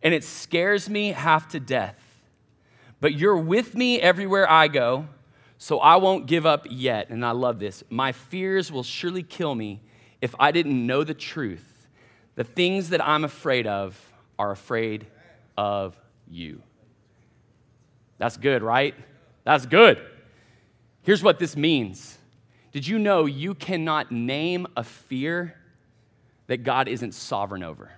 and 0.02 0.14
it 0.14 0.24
scares 0.24 0.88
me 0.88 1.12
half 1.12 1.48
to 1.48 1.60
death 1.60 2.22
but 3.00 3.14
you're 3.14 3.36
with 3.36 3.74
me 3.74 4.00
everywhere 4.00 4.50
i 4.50 4.66
go 4.66 5.06
so 5.58 5.78
i 5.80 5.96
won't 5.96 6.26
give 6.26 6.46
up 6.46 6.66
yet 6.70 7.10
and 7.10 7.24
i 7.24 7.30
love 7.30 7.58
this 7.58 7.84
my 7.90 8.12
fears 8.12 8.72
will 8.72 8.82
surely 8.82 9.22
kill 9.22 9.54
me 9.54 9.80
if 10.20 10.34
I 10.38 10.50
didn't 10.50 10.86
know 10.86 11.04
the 11.04 11.14
truth, 11.14 11.88
the 12.34 12.44
things 12.44 12.90
that 12.90 13.06
I'm 13.06 13.24
afraid 13.24 13.66
of 13.66 14.00
are 14.38 14.50
afraid 14.50 15.06
of 15.56 15.98
you. 16.28 16.62
That's 18.18 18.36
good, 18.36 18.62
right? 18.62 18.94
That's 19.44 19.66
good. 19.66 20.02
Here's 21.02 21.22
what 21.22 21.38
this 21.38 21.56
means 21.56 22.18
Did 22.72 22.86
you 22.86 22.98
know 22.98 23.26
you 23.26 23.54
cannot 23.54 24.12
name 24.12 24.66
a 24.76 24.84
fear 24.84 25.54
that 26.48 26.64
God 26.64 26.88
isn't 26.88 27.12
sovereign 27.12 27.62
over? 27.62 27.92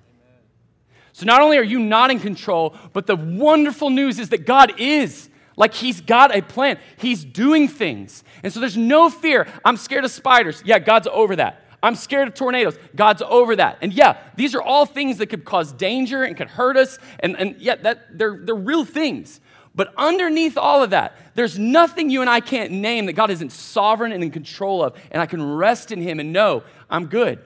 So 1.12 1.26
not 1.26 1.40
only 1.40 1.58
are 1.58 1.62
you 1.62 1.80
not 1.80 2.10
in 2.10 2.20
control, 2.20 2.76
but 2.92 3.06
the 3.06 3.16
wonderful 3.16 3.90
news 3.90 4.18
is 4.18 4.28
that 4.28 4.46
God 4.46 4.78
is. 4.78 5.28
Like 5.56 5.74
he's 5.74 6.00
got 6.00 6.34
a 6.34 6.40
plan. 6.40 6.78
He's 6.96 7.24
doing 7.24 7.68
things. 7.68 8.24
And 8.42 8.52
so 8.52 8.60
there's 8.60 8.76
no 8.76 9.10
fear. 9.10 9.46
I'm 9.64 9.76
scared 9.76 10.04
of 10.04 10.10
spiders. 10.10 10.62
Yeah, 10.64 10.78
God's 10.78 11.08
over 11.10 11.36
that. 11.36 11.64
I'm 11.82 11.94
scared 11.94 12.28
of 12.28 12.34
tornadoes. 12.34 12.78
God's 12.94 13.22
over 13.22 13.56
that. 13.56 13.78
And 13.82 13.92
yeah, 13.92 14.18
these 14.36 14.54
are 14.54 14.62
all 14.62 14.86
things 14.86 15.18
that 15.18 15.26
could 15.26 15.44
cause 15.44 15.72
danger 15.72 16.22
and 16.22 16.36
could 16.36 16.48
hurt 16.48 16.76
us. 16.76 16.98
And, 17.20 17.36
and 17.38 17.56
yeah, 17.60 17.76
that, 17.76 18.18
they're, 18.18 18.38
they're 18.42 18.54
real 18.54 18.84
things. 18.84 19.40
But 19.74 19.92
underneath 19.96 20.58
all 20.58 20.82
of 20.82 20.90
that, 20.90 21.16
there's 21.34 21.58
nothing 21.58 22.10
you 22.10 22.20
and 22.20 22.30
I 22.30 22.40
can't 22.40 22.72
name 22.72 23.06
that 23.06 23.12
God 23.14 23.30
isn't 23.30 23.52
sovereign 23.52 24.12
and 24.12 24.22
in 24.22 24.30
control 24.30 24.82
of. 24.82 24.96
And 25.10 25.22
I 25.22 25.26
can 25.26 25.42
rest 25.56 25.92
in 25.92 26.00
Him 26.02 26.20
and 26.20 26.32
know 26.32 26.64
I'm 26.88 27.06
good. 27.06 27.38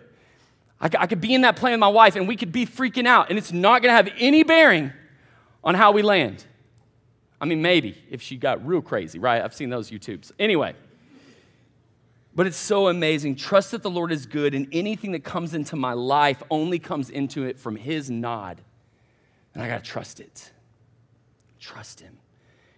I, 0.85 0.90
I 1.01 1.07
could 1.07 1.20
be 1.20 1.35
in 1.35 1.40
that 1.40 1.57
plane 1.57 1.73
with 1.73 1.81
my 1.81 1.88
wife 1.88 2.14
and 2.14 2.29
we 2.29 2.37
could 2.37 2.53
be 2.53 2.66
freaking 2.66 3.07
out, 3.07 3.31
and 3.31 3.38
it's 3.38 3.53
not 3.53 3.83
going 3.83 3.90
to 3.90 3.97
have 3.97 4.09
any 4.18 4.44
bearing 4.44 4.92
on 5.64 5.75
how 5.75 5.90
we 5.90 6.03
land. 6.03 6.44
I 7.40 7.47
mean, 7.47 7.62
maybe 7.62 7.97
if 8.11 8.23
she 8.23 8.37
got 8.37 8.64
real 8.64 8.83
crazy, 8.83 9.18
right? 9.18 9.42
I've 9.42 9.55
seen 9.55 9.70
those 9.70 9.90
YouTubes. 9.90 10.31
Anyway. 10.38 10.75
But 12.37 12.49
it's 12.49 12.57
so 12.57 12.88
amazing. 12.88 13.37
Trust 13.37 13.70
that 13.70 13.83
the 13.83 13.90
Lord 13.90 14.11
is 14.11 14.27
good, 14.27 14.55
and 14.55 14.66
anything 14.73 15.12
that 15.12 15.23
comes 15.23 15.55
into 15.55 15.77
my 15.77 15.92
life 15.92 16.42
only 16.51 16.81
comes 16.81 17.09
into 17.09 17.44
it 17.44 17.59
from 17.59 17.77
His 17.77 18.11
nod. 18.11 18.61
And 19.55 19.62
I 19.62 19.68
got 19.68 19.85
to 19.85 19.88
trust 19.88 20.18
it. 20.18 20.51
Trust 21.61 22.01
Him. 22.01 22.18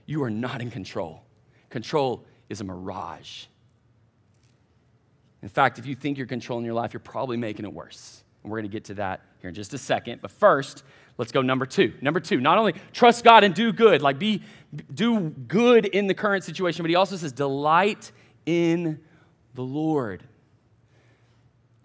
You 0.05 0.23
are 0.25 0.31
not 0.31 0.61
in 0.61 0.71
control. 0.71 1.23
Control 1.71 2.23
is 2.51 2.61
a 2.61 2.65
mirage. 2.65 3.47
In 5.47 5.51
fact, 5.51 5.79
if 5.79 5.87
you 5.87 5.95
think 5.95 6.19
you're 6.19 6.27
controlling 6.27 6.65
your 6.65 6.75
life, 6.75 6.93
you're 6.93 6.99
probably 6.99 7.37
making 7.37 7.67
it 7.67 7.73
worse. 7.73 8.25
And 8.43 8.51
we're 8.51 8.59
going 8.59 8.69
to 8.69 8.73
get 8.73 8.87
to 8.87 8.95
that 8.95 9.21
here 9.39 9.49
in 9.49 9.55
just 9.55 9.73
a 9.75 9.79
second. 9.79 10.21
But 10.21 10.33
first, 10.33 10.83
let's 11.19 11.31
go 11.31 11.41
number 11.41 11.65
two. 11.65 11.95
Number 12.01 12.19
two, 12.19 12.41
not 12.41 12.59
only 12.59 12.75
trust 12.93 13.23
God 13.23 13.45
and 13.45 13.55
do 13.55 13.73
good, 13.73 14.03
like 14.03 14.19
be 14.19 14.43
do 14.93 15.21
good 15.21 15.87
in 15.87 16.09
the 16.09 16.15
current 16.15 16.43
situation, 16.43 16.83
but 16.83 16.91
he 16.91 16.97
also 16.97 17.15
says 17.15 17.31
delight 17.31 18.11
in 18.45 18.99
the 19.55 19.63
Lord. 19.63 20.25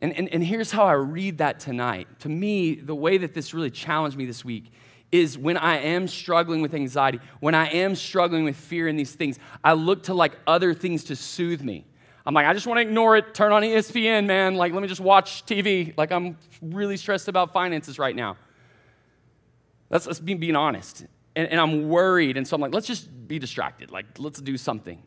And, 0.02 0.12
and, 0.18 0.28
and 0.30 0.44
here's 0.44 0.72
how 0.72 0.86
I 0.86 0.94
read 0.94 1.38
that 1.38 1.60
tonight. 1.60 2.08
To 2.22 2.30
me, 2.30 2.74
the 2.74 2.96
way 2.96 3.20
that 3.20 3.36
this 3.36 3.54
really 3.54 3.70
challenged 3.70 4.18
me 4.18 4.26
this 4.26 4.44
week 4.44 4.72
is 5.12 5.38
when 5.38 5.56
I 5.56 5.78
am 5.78 6.08
struggling 6.08 6.64
with 6.64 6.74
anxiety, 6.74 7.20
when 7.42 7.54
I 7.54 7.68
am 7.68 7.94
struggling 7.94 8.44
with 8.44 8.56
fear 8.56 8.88
and 8.88 8.98
these 8.98 9.14
things, 9.14 9.38
I 9.64 9.74
look 9.74 10.02
to 10.06 10.16
like 10.16 10.32
other 10.48 10.74
things 10.74 11.04
to 11.04 11.16
soothe 11.16 11.62
me. 11.62 11.86
I'm 12.26 12.34
like, 12.34 12.46
I 12.46 12.54
just 12.54 12.68
want 12.68 12.78
to 12.78 12.82
ignore 12.82 13.18
it, 13.18 13.34
turn 13.34 13.52
on 13.52 13.64
ESPN, 13.64 14.26
man. 14.26 14.56
Like, 14.56 14.74
let 14.74 14.82
me 14.82 14.88
just 14.88 15.02
watch 15.02 15.46
TV. 15.46 15.96
Like, 15.98 16.12
I'm 16.12 16.38
really 16.62 16.98
stressed 16.98 17.28
about 17.28 17.52
finances 17.52 17.98
right 17.98 18.16
now. 18.16 18.38
That's, 19.90 20.06
that's 20.06 20.20
being, 20.20 20.38
being 20.38 20.56
honest. 20.56 21.06
And, 21.36 21.48
and 21.48 21.60
I'm 21.60 21.90
worried. 21.90 22.38
And 22.38 22.48
so 22.48 22.56
I'm 22.56 22.62
like, 22.62 22.74
let's 22.74 22.88
just 22.88 23.28
be 23.28 23.40
distracted. 23.40 23.92
Like, 23.92 24.06
let's 24.20 24.40
do 24.40 24.56
something. 24.58 25.02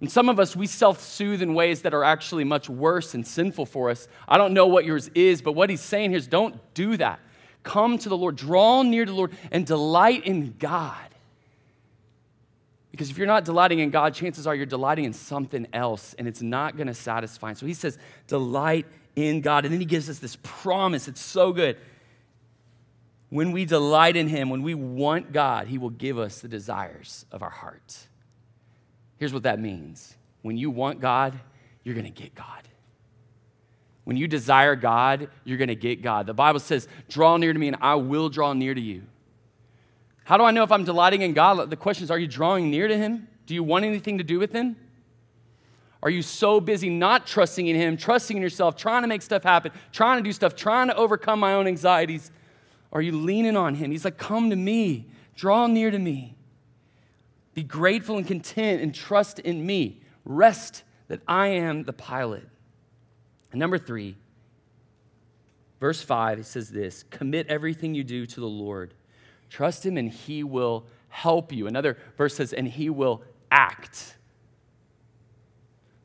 And 0.00 0.10
some 0.10 0.28
of 0.28 0.38
us, 0.38 0.54
we 0.54 0.66
self 0.66 1.00
soothe 1.00 1.42
in 1.42 1.54
ways 1.54 1.82
that 1.82 1.94
are 1.94 2.04
actually 2.04 2.44
much 2.44 2.68
worse 2.68 3.14
and 3.14 3.26
sinful 3.26 3.66
for 3.66 3.90
us. 3.90 4.08
I 4.28 4.38
don't 4.38 4.52
know 4.52 4.66
what 4.66 4.84
yours 4.84 5.10
is, 5.14 5.42
but 5.42 5.52
what 5.52 5.70
he's 5.70 5.80
saying 5.80 6.10
here 6.10 6.18
is 6.18 6.26
don't 6.26 6.56
do 6.74 6.96
that. 6.96 7.20
Come 7.62 7.98
to 7.98 8.08
the 8.08 8.16
Lord, 8.16 8.36
draw 8.36 8.82
near 8.82 9.04
to 9.04 9.10
the 9.10 9.16
Lord, 9.16 9.36
and 9.50 9.66
delight 9.66 10.24
in 10.24 10.54
God. 10.58 11.07
Because 12.90 13.10
if 13.10 13.18
you're 13.18 13.26
not 13.26 13.44
delighting 13.44 13.80
in 13.80 13.90
God, 13.90 14.14
chances 14.14 14.46
are 14.46 14.54
you're 14.54 14.66
delighting 14.66 15.04
in 15.04 15.12
something 15.12 15.66
else, 15.72 16.14
and 16.18 16.26
it's 16.26 16.42
not 16.42 16.76
going 16.76 16.86
to 16.86 16.94
satisfy. 16.94 17.52
So 17.52 17.66
he 17.66 17.74
says, 17.74 17.98
delight 18.26 18.86
in 19.14 19.40
God. 19.40 19.64
And 19.64 19.72
then 19.72 19.80
he 19.80 19.86
gives 19.86 20.08
us 20.08 20.18
this 20.18 20.38
promise. 20.42 21.08
It's 21.08 21.20
so 21.20 21.52
good. 21.52 21.76
When 23.30 23.52
we 23.52 23.66
delight 23.66 24.16
in 24.16 24.26
him, 24.26 24.48
when 24.48 24.62
we 24.62 24.74
want 24.74 25.32
God, 25.32 25.66
he 25.66 25.76
will 25.76 25.90
give 25.90 26.18
us 26.18 26.40
the 26.40 26.48
desires 26.48 27.26
of 27.30 27.42
our 27.42 27.50
heart. 27.50 28.08
Here's 29.18 29.34
what 29.34 29.42
that 29.42 29.60
means 29.60 30.16
when 30.42 30.56
you 30.56 30.70
want 30.70 31.00
God, 31.00 31.38
you're 31.84 31.94
going 31.94 32.10
to 32.10 32.22
get 32.22 32.34
God. 32.34 32.62
When 34.04 34.16
you 34.16 34.26
desire 34.26 34.74
God, 34.74 35.28
you're 35.44 35.58
going 35.58 35.68
to 35.68 35.74
get 35.74 36.00
God. 36.00 36.26
The 36.26 36.32
Bible 36.32 36.60
says, 36.60 36.88
Draw 37.10 37.36
near 37.36 37.52
to 37.52 37.58
me, 37.58 37.68
and 37.68 37.76
I 37.82 37.96
will 37.96 38.30
draw 38.30 38.54
near 38.54 38.72
to 38.72 38.80
you. 38.80 39.02
How 40.28 40.36
do 40.36 40.44
I 40.44 40.50
know 40.50 40.62
if 40.62 40.70
I'm 40.70 40.84
delighting 40.84 41.22
in 41.22 41.32
God? 41.32 41.70
The 41.70 41.76
question 41.76 42.04
is, 42.04 42.10
are 42.10 42.18
you 42.18 42.26
drawing 42.26 42.70
near 42.70 42.86
to 42.86 42.94
Him? 42.94 43.28
Do 43.46 43.54
you 43.54 43.62
want 43.62 43.86
anything 43.86 44.18
to 44.18 44.24
do 44.24 44.38
with 44.38 44.52
Him? 44.52 44.76
Are 46.02 46.10
you 46.10 46.20
so 46.20 46.60
busy 46.60 46.90
not 46.90 47.26
trusting 47.26 47.66
in 47.66 47.74
Him, 47.74 47.96
trusting 47.96 48.36
in 48.36 48.42
yourself, 48.42 48.76
trying 48.76 49.00
to 49.00 49.08
make 49.08 49.22
stuff 49.22 49.42
happen, 49.42 49.72
trying 49.90 50.18
to 50.18 50.22
do 50.22 50.30
stuff, 50.34 50.54
trying 50.54 50.88
to 50.88 50.96
overcome 50.96 51.40
my 51.40 51.54
own 51.54 51.66
anxieties? 51.66 52.30
Are 52.92 53.00
you 53.00 53.12
leaning 53.12 53.56
on 53.56 53.76
Him? 53.76 53.90
He's 53.90 54.04
like, 54.04 54.18
Come 54.18 54.50
to 54.50 54.56
me, 54.56 55.06
draw 55.34 55.66
near 55.66 55.90
to 55.90 55.98
me. 55.98 56.36
Be 57.54 57.62
grateful 57.62 58.18
and 58.18 58.26
content 58.26 58.82
and 58.82 58.94
trust 58.94 59.38
in 59.38 59.64
me. 59.64 60.02
Rest 60.26 60.82
that 61.06 61.22
I 61.26 61.46
am 61.46 61.84
the 61.84 61.94
pilot. 61.94 62.46
And 63.50 63.58
number 63.58 63.78
three, 63.78 64.18
verse 65.80 66.02
five, 66.02 66.38
it 66.38 66.44
says 66.44 66.68
this 66.68 67.02
commit 67.04 67.46
everything 67.46 67.94
you 67.94 68.04
do 68.04 68.26
to 68.26 68.40
the 68.40 68.46
Lord. 68.46 68.92
Trust 69.50 69.84
him 69.84 69.96
and 69.96 70.10
he 70.10 70.44
will 70.44 70.86
help 71.08 71.52
you. 71.52 71.66
Another 71.66 71.96
verse 72.16 72.36
says, 72.36 72.52
and 72.52 72.68
he 72.68 72.90
will 72.90 73.22
act. 73.50 74.16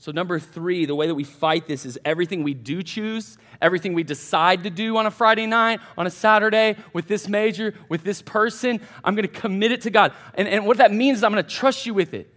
So, 0.03 0.11
number 0.11 0.37
three, 0.37 0.85
the 0.85 0.95
way 0.95 1.07
that 1.07 1.15
we 1.15 1.23
fight 1.23 1.65
this 1.65 1.85
is 1.85 1.97
everything 2.03 2.43
we 2.43 2.53
do 2.53 2.83
choose, 2.83 3.37
everything 3.61 3.93
we 3.93 4.03
decide 4.03 4.63
to 4.63 4.69
do 4.69 4.97
on 4.97 5.05
a 5.05 5.11
Friday 5.11 5.45
night, 5.45 5.79
on 5.97 6.05
a 6.05 6.09
Saturday, 6.09 6.75
with 6.91 7.07
this 7.07 7.29
major, 7.29 7.73
with 7.87 8.03
this 8.03 8.21
person, 8.21 8.81
I'm 9.01 9.15
going 9.15 9.25
to 9.25 9.33
commit 9.33 9.71
it 9.71 9.81
to 9.83 9.89
God. 9.89 10.11
And, 10.33 10.45
and 10.45 10.65
what 10.65 10.75
that 10.77 10.91
means 10.91 11.19
is 11.19 11.23
I'm 11.23 11.31
going 11.31 11.41
to 11.41 11.49
trust 11.49 11.85
you 11.85 11.93
with 11.93 12.13
it. 12.13 12.29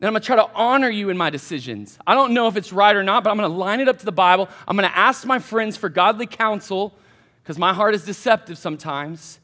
And 0.00 0.08
I'm 0.08 0.12
going 0.12 0.22
to 0.22 0.26
try 0.26 0.34
to 0.34 0.50
honor 0.54 0.90
you 0.90 1.08
in 1.08 1.16
my 1.16 1.30
decisions. 1.30 2.00
I 2.04 2.14
don't 2.14 2.34
know 2.34 2.48
if 2.48 2.56
it's 2.56 2.72
right 2.72 2.96
or 2.96 3.04
not, 3.04 3.22
but 3.22 3.30
I'm 3.30 3.38
going 3.38 3.48
to 3.48 3.56
line 3.56 3.78
it 3.78 3.88
up 3.88 4.00
to 4.00 4.04
the 4.04 4.10
Bible. 4.10 4.48
I'm 4.66 4.76
going 4.76 4.90
to 4.90 4.98
ask 4.98 5.24
my 5.24 5.38
friends 5.38 5.76
for 5.76 5.88
godly 5.88 6.26
counsel 6.26 6.98
because 7.44 7.58
my 7.58 7.72
heart 7.72 7.94
is 7.94 8.04
deceptive 8.04 8.58
sometimes. 8.58 9.38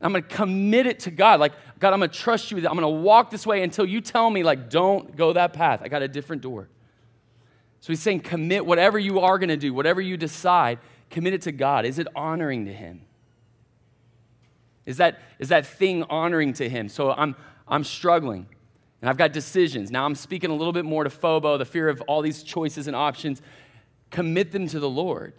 I'm 0.00 0.12
going 0.12 0.22
to 0.22 0.28
commit 0.28 0.86
it 0.86 1.00
to 1.00 1.10
God. 1.10 1.40
Like, 1.40 1.52
God, 1.78 1.92
I'm 1.92 2.00
going 2.00 2.10
to 2.10 2.18
trust 2.18 2.50
you. 2.50 2.58
I'm 2.58 2.62
going 2.62 2.80
to 2.80 2.88
walk 2.88 3.30
this 3.30 3.46
way 3.46 3.62
until 3.62 3.86
you 3.86 4.00
tell 4.00 4.28
me, 4.28 4.42
like, 4.42 4.68
don't 4.68 5.16
go 5.16 5.32
that 5.32 5.52
path. 5.52 5.80
I 5.82 5.88
got 5.88 6.02
a 6.02 6.08
different 6.08 6.42
door. 6.42 6.68
So 7.80 7.92
he's 7.92 8.02
saying, 8.02 8.20
commit 8.20 8.66
whatever 8.66 8.98
you 8.98 9.20
are 9.20 9.38
going 9.38 9.48
to 9.48 9.56
do, 9.56 9.72
whatever 9.72 10.00
you 10.00 10.16
decide, 10.16 10.78
commit 11.10 11.34
it 11.34 11.42
to 11.42 11.52
God. 11.52 11.84
Is 11.86 11.98
it 11.98 12.08
honoring 12.14 12.66
to 12.66 12.72
him? 12.72 13.02
Is 14.84 14.98
that, 14.98 15.18
is 15.38 15.48
that 15.48 15.66
thing 15.66 16.02
honoring 16.04 16.52
to 16.54 16.68
him? 16.68 16.88
So 16.88 17.12
I'm, 17.12 17.34
I'm 17.66 17.84
struggling 17.84 18.46
and 19.00 19.10
I've 19.10 19.16
got 19.16 19.32
decisions. 19.32 19.90
Now 19.90 20.04
I'm 20.04 20.14
speaking 20.14 20.50
a 20.50 20.54
little 20.54 20.72
bit 20.72 20.84
more 20.84 21.04
to 21.04 21.10
FOBO, 21.10 21.58
the 21.58 21.64
fear 21.64 21.88
of 21.88 22.00
all 22.02 22.22
these 22.22 22.42
choices 22.42 22.86
and 22.86 22.96
options. 22.96 23.42
Commit 24.10 24.52
them 24.52 24.68
to 24.68 24.80
the 24.80 24.88
Lord. 24.88 25.34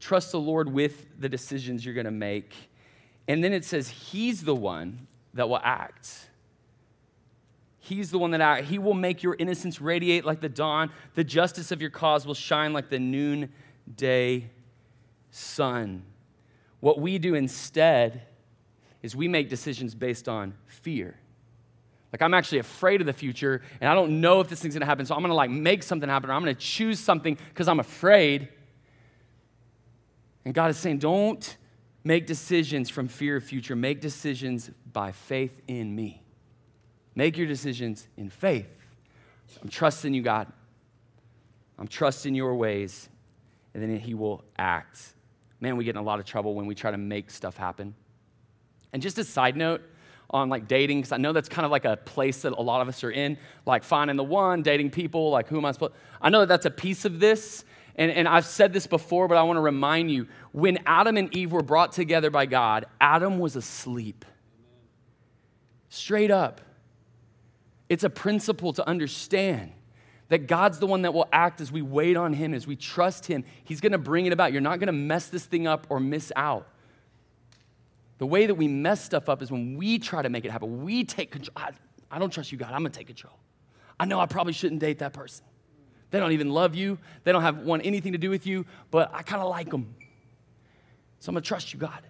Trust 0.00 0.32
the 0.32 0.40
Lord 0.40 0.72
with 0.72 1.06
the 1.18 1.28
decisions 1.28 1.84
you're 1.84 1.94
going 1.94 2.04
to 2.06 2.10
make 2.10 2.54
and 3.28 3.42
then 3.42 3.52
it 3.52 3.64
says, 3.64 3.88
He's 3.88 4.42
the 4.42 4.54
one 4.54 5.06
that 5.34 5.48
will 5.48 5.60
act. 5.62 6.28
He's 7.78 8.10
the 8.10 8.18
one 8.18 8.32
that 8.32 8.40
act. 8.40 8.64
He 8.64 8.78
will 8.78 8.94
make 8.94 9.22
your 9.22 9.36
innocence 9.38 9.80
radiate 9.80 10.24
like 10.24 10.40
the 10.40 10.48
dawn. 10.48 10.90
The 11.14 11.22
justice 11.22 11.70
of 11.70 11.80
your 11.80 11.90
cause 11.90 12.26
will 12.26 12.34
shine 12.34 12.72
like 12.72 12.90
the 12.90 12.98
noonday 12.98 14.50
sun. 15.30 16.02
What 16.80 17.00
we 17.00 17.18
do 17.18 17.34
instead 17.34 18.22
is 19.02 19.14
we 19.14 19.28
make 19.28 19.48
decisions 19.48 19.94
based 19.94 20.28
on 20.28 20.54
fear. 20.66 21.14
Like 22.12 22.22
I'm 22.22 22.34
actually 22.34 22.58
afraid 22.58 23.00
of 23.00 23.06
the 23.06 23.12
future 23.12 23.62
and 23.80 23.88
I 23.88 23.94
don't 23.94 24.20
know 24.20 24.40
if 24.40 24.48
this 24.48 24.60
thing's 24.60 24.74
gonna 24.74 24.86
happen. 24.86 25.06
So 25.06 25.14
I'm 25.14 25.20
gonna 25.20 25.34
like 25.34 25.50
make 25.50 25.84
something 25.84 26.08
happen 26.08 26.28
or 26.28 26.32
I'm 26.32 26.42
gonna 26.42 26.54
choose 26.54 26.98
something 26.98 27.38
because 27.50 27.68
I'm 27.68 27.78
afraid. 27.78 28.48
And 30.44 30.54
God 30.54 30.70
is 30.70 30.76
saying, 30.76 30.98
don't 30.98 31.56
make 32.06 32.24
decisions 32.24 32.88
from 32.88 33.08
fear 33.08 33.34
of 33.34 33.42
future. 33.42 33.74
Make 33.74 34.00
decisions 34.00 34.70
by 34.92 35.10
faith 35.10 35.60
in 35.66 35.94
me. 35.94 36.22
Make 37.16 37.36
your 37.36 37.48
decisions 37.48 38.06
in 38.16 38.30
faith. 38.30 38.68
I'm 39.60 39.68
trusting 39.68 40.14
you, 40.14 40.22
God. 40.22 40.46
I'm 41.76 41.88
trusting 41.88 42.32
your 42.34 42.54
ways, 42.54 43.08
and 43.74 43.82
then 43.82 43.98
He 43.98 44.14
will 44.14 44.44
act. 44.56 45.14
Man, 45.60 45.76
we 45.76 45.84
get 45.84 45.96
in 45.96 45.96
a 45.96 46.02
lot 46.02 46.20
of 46.20 46.24
trouble 46.24 46.54
when 46.54 46.66
we 46.66 46.76
try 46.76 46.92
to 46.92 46.96
make 46.96 47.28
stuff 47.28 47.56
happen. 47.56 47.94
And 48.92 49.02
just 49.02 49.18
a 49.18 49.24
side 49.24 49.56
note 49.56 49.82
on 50.30 50.48
like 50.48 50.68
dating, 50.68 50.98
because 50.98 51.12
I 51.12 51.16
know 51.16 51.32
that's 51.32 51.48
kind 51.48 51.64
of 51.64 51.72
like 51.72 51.84
a 51.84 51.96
place 51.96 52.42
that 52.42 52.52
a 52.52 52.62
lot 52.62 52.82
of 52.82 52.88
us 52.88 53.02
are 53.02 53.10
in, 53.10 53.36
like 53.66 53.82
finding 53.82 54.16
the 54.16 54.24
one, 54.24 54.62
dating 54.62 54.90
people, 54.90 55.30
like 55.30 55.48
who 55.48 55.58
am 55.58 55.64
I 55.64 55.72
supposed 55.72 55.94
I 56.22 56.30
know 56.30 56.40
that 56.40 56.48
that's 56.48 56.66
a 56.66 56.70
piece 56.70 57.04
of 57.04 57.18
this, 57.18 57.64
and, 57.96 58.10
and 58.10 58.28
I've 58.28 58.44
said 58.44 58.72
this 58.72 58.86
before, 58.86 59.26
but 59.26 59.38
I 59.38 59.42
want 59.42 59.56
to 59.56 59.62
remind 59.62 60.10
you 60.10 60.28
when 60.52 60.78
Adam 60.86 61.16
and 61.16 61.34
Eve 61.34 61.52
were 61.52 61.62
brought 61.62 61.92
together 61.92 62.30
by 62.30 62.44
God, 62.46 62.84
Adam 63.00 63.38
was 63.38 63.56
asleep. 63.56 64.24
Straight 65.88 66.30
up. 66.30 66.60
It's 67.88 68.04
a 68.04 68.10
principle 68.10 68.74
to 68.74 68.86
understand 68.86 69.72
that 70.28 70.46
God's 70.46 70.78
the 70.78 70.86
one 70.86 71.02
that 71.02 71.14
will 71.14 71.28
act 71.32 71.60
as 71.60 71.72
we 71.72 71.80
wait 71.80 72.16
on 72.16 72.34
Him, 72.34 72.52
as 72.52 72.66
we 72.66 72.76
trust 72.76 73.26
Him. 73.26 73.44
He's 73.64 73.80
going 73.80 73.92
to 73.92 73.98
bring 73.98 74.26
it 74.26 74.32
about. 74.32 74.52
You're 74.52 74.60
not 74.60 74.78
going 74.78 74.88
to 74.88 74.92
mess 74.92 75.28
this 75.28 75.46
thing 75.46 75.66
up 75.66 75.86
or 75.88 75.98
miss 75.98 76.32
out. 76.36 76.68
The 78.18 78.26
way 78.26 78.46
that 78.46 78.54
we 78.56 78.68
mess 78.68 79.02
stuff 79.02 79.28
up 79.28 79.40
is 79.40 79.50
when 79.50 79.76
we 79.76 79.98
try 79.98 80.20
to 80.20 80.28
make 80.28 80.44
it 80.44 80.50
happen. 80.50 80.84
We 80.84 81.04
take 81.04 81.30
control. 81.30 81.52
I, 81.56 81.70
I 82.10 82.18
don't 82.18 82.30
trust 82.30 82.50
you, 82.50 82.58
God. 82.58 82.72
I'm 82.72 82.80
going 82.80 82.92
to 82.92 82.98
take 82.98 83.06
control. 83.06 83.38
I 83.98 84.04
know 84.04 84.20
I 84.20 84.26
probably 84.26 84.52
shouldn't 84.52 84.80
date 84.80 84.98
that 84.98 85.12
person. 85.12 85.44
They 86.16 86.20
don't 86.20 86.32
even 86.32 86.48
love 86.48 86.74
you. 86.74 86.96
They 87.24 87.32
don't 87.32 87.42
have 87.42 87.58
want 87.58 87.84
anything 87.84 88.12
to 88.12 88.18
do 88.18 88.30
with 88.30 88.46
you, 88.46 88.64
but 88.90 89.10
I 89.12 89.20
kind 89.20 89.42
of 89.42 89.50
like 89.50 89.68
them. 89.68 89.94
So 91.20 91.28
I'm 91.28 91.34
going 91.34 91.42
to 91.42 91.46
trust 91.46 91.74
you, 91.74 91.78
God. 91.78 92.06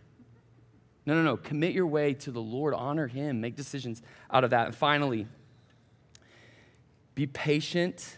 No, 1.06 1.16
no, 1.16 1.24
no. 1.24 1.36
Commit 1.36 1.72
your 1.72 1.88
way 1.88 2.14
to 2.14 2.30
the 2.30 2.40
Lord. 2.40 2.72
Honor 2.72 3.08
Him. 3.08 3.40
Make 3.40 3.56
decisions 3.56 4.02
out 4.30 4.44
of 4.44 4.50
that. 4.50 4.66
And 4.66 4.76
finally, 4.76 5.26
be 7.16 7.26
patient 7.26 8.16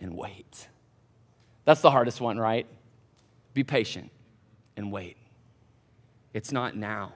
and 0.00 0.16
wait. 0.16 0.66
That's 1.64 1.80
the 1.80 1.92
hardest 1.92 2.20
one, 2.20 2.36
right? 2.36 2.66
Be 3.52 3.62
patient 3.62 4.10
and 4.76 4.90
wait. 4.90 5.16
It's 6.32 6.50
not 6.50 6.76
now. 6.76 7.12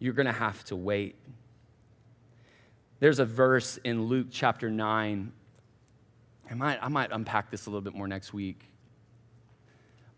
You're 0.00 0.14
going 0.14 0.26
to 0.26 0.32
have 0.32 0.64
to 0.64 0.74
wait. 0.74 1.14
There's 2.98 3.20
a 3.20 3.24
verse 3.24 3.78
in 3.84 4.06
Luke 4.06 4.26
chapter 4.32 4.68
9 4.68 5.30
I 6.50 6.54
might, 6.54 6.78
I 6.82 6.88
might 6.88 7.10
unpack 7.12 7.50
this 7.50 7.66
a 7.66 7.70
little 7.70 7.80
bit 7.80 7.94
more 7.94 8.08
next 8.08 8.32
week. 8.32 8.70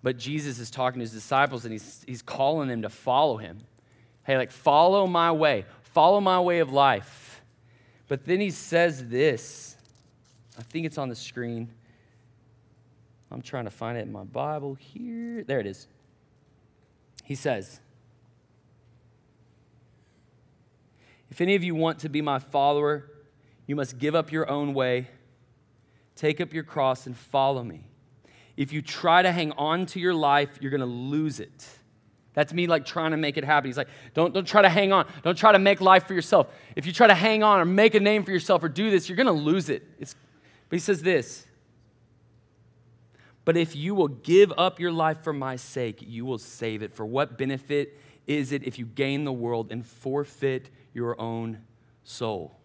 But 0.03 0.19
Jesus 0.19 0.59
is 0.59 0.71
talking 0.71 1.01
to 1.01 1.03
his 1.03 1.13
disciples 1.13 1.65
and 1.65 1.73
he's, 1.73 2.05
he's 2.07 2.23
calling 2.23 2.69
them 2.69 2.83
to 2.83 2.89
follow 2.89 3.37
him. 3.37 3.61
Hey, 4.25 4.37
like, 4.37 4.51
follow 4.51 5.07
my 5.07 5.33
way, 5.33 5.65
follow 5.83 6.21
my 6.21 6.41
way 6.41 6.59
of 6.59 6.73
life. 6.73 7.43
But 8.09 8.25
then 8.25 8.41
he 8.41 8.51
says 8.51 9.09
this. 9.09 9.77
I 10.59 10.63
think 10.63 10.87
it's 10.87 10.99
on 10.99 11.09
the 11.09 11.17
screen. 11.17 11.71
I'm 13.31 13.43
trying 13.43 13.65
to 13.65 13.71
find 13.71 13.99
it 13.99 14.03
in 14.03 14.13
my 14.13 14.25
Bible 14.25 14.75
here. 14.75 15.45
There 15.45 15.61
it 15.61 15.67
is. 15.67 15.89
He 17.25 17.35
says, 17.35 17.81
If 21.31 21.41
any 21.41 21.55
of 21.57 21.65
you 21.65 21.75
want 21.75 21.99
to 22.01 22.09
be 22.09 22.23
my 22.23 22.39
follower, 22.39 23.11
you 23.67 23.75
must 23.75 23.99
give 23.99 24.15
up 24.15 24.31
your 24.31 24.49
own 24.49 24.73
way 24.73 25.09
Take 26.17 26.41
up 26.41 26.53
your 26.53 26.65
cross 26.65 27.07
and 27.07 27.17
follow 27.17 27.63
me. 27.63 27.85
If 28.57 28.73
you 28.73 28.81
try 28.81 29.23
to 29.23 29.31
hang 29.31 29.53
on 29.53 29.87
to 29.87 30.01
your 30.01 30.15
life, 30.15 30.59
you're 30.61 30.71
going 30.71 30.81
to 30.81 30.87
lose 30.87 31.41
it. 31.41 31.69
That's 32.33 32.53
me 32.53 32.67
like 32.67 32.85
trying 32.85 33.13
to 33.13 33.17
make 33.17 33.37
it 33.37 33.45
happen. 33.45 33.69
He's 33.69 33.77
like, 33.77 33.89
don't, 34.15 34.33
don't 34.35 34.47
try 34.47 34.63
to 34.63 34.69
hang 34.69 34.93
on. 34.93 35.07
Don't 35.23 35.37
try 35.37 35.53
to 35.53 35.59
make 35.59 35.81
life 35.81 36.07
for 36.07 36.15
yourself. 36.15 36.49
If 36.75 36.87
you 36.87 36.93
try 36.93 37.07
to 37.07 37.15
hang 37.15 37.43
on 37.43 37.61
or 37.61 37.65
make 37.65 37.95
a 37.95 38.01
name 38.01 38.25
for 38.25 38.31
yourself 38.31 38.63
or 38.63 38.69
do 38.69 38.91
this, 38.91 39.09
you're 39.09 39.17
going 39.17 39.27
to 39.27 39.33
lose 39.33 39.69
it. 39.69 39.83
It's, 39.99 40.15
but 40.69 40.77
he 40.77 40.81
says 40.81 41.03
this 41.03 41.47
But 43.45 43.57
if 43.57 43.77
you 43.77 43.95
will 43.95 44.09
give 44.09 44.53
up 44.57 44.81
your 44.81 44.93
life 44.93 45.23
for 45.23 45.33
my 45.33 45.57
sake, 45.57 45.99
you 46.01 46.25
will 46.25 46.39
save 46.39 46.83
it. 46.83 46.93
For 46.93 47.07
what 47.07 47.39
benefit 47.39 47.99
is 48.27 48.53
it 48.53 48.65
if 48.65 48.79
you 48.79 48.87
gain 48.87 49.25
the 49.25 49.33
world 49.33 49.71
and 49.71 49.85
forfeit 49.85 50.71
your 50.93 51.19
own 51.21 51.63
soul? 52.05 52.56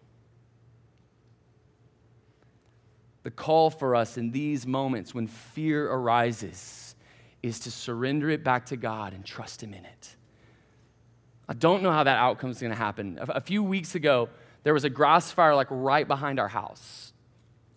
The 3.22 3.30
call 3.30 3.70
for 3.70 3.94
us 3.94 4.16
in 4.16 4.32
these 4.32 4.66
moments 4.66 5.14
when 5.14 5.26
fear 5.26 5.90
arises 5.90 6.94
is 7.42 7.60
to 7.60 7.70
surrender 7.70 8.30
it 8.30 8.42
back 8.42 8.66
to 8.66 8.76
God 8.76 9.12
and 9.12 9.24
trust 9.24 9.62
Him 9.62 9.74
in 9.74 9.84
it. 9.84 10.16
I 11.48 11.54
don't 11.54 11.82
know 11.82 11.92
how 11.92 12.04
that 12.04 12.18
outcome 12.18 12.50
is 12.50 12.60
going 12.60 12.72
to 12.72 12.78
happen. 12.78 13.18
A 13.20 13.40
few 13.40 13.62
weeks 13.62 13.94
ago, 13.94 14.28
there 14.62 14.74
was 14.74 14.84
a 14.84 14.90
grass 14.90 15.30
fire 15.30 15.54
like 15.54 15.66
right 15.70 16.06
behind 16.06 16.38
our 16.38 16.48
house. 16.48 17.12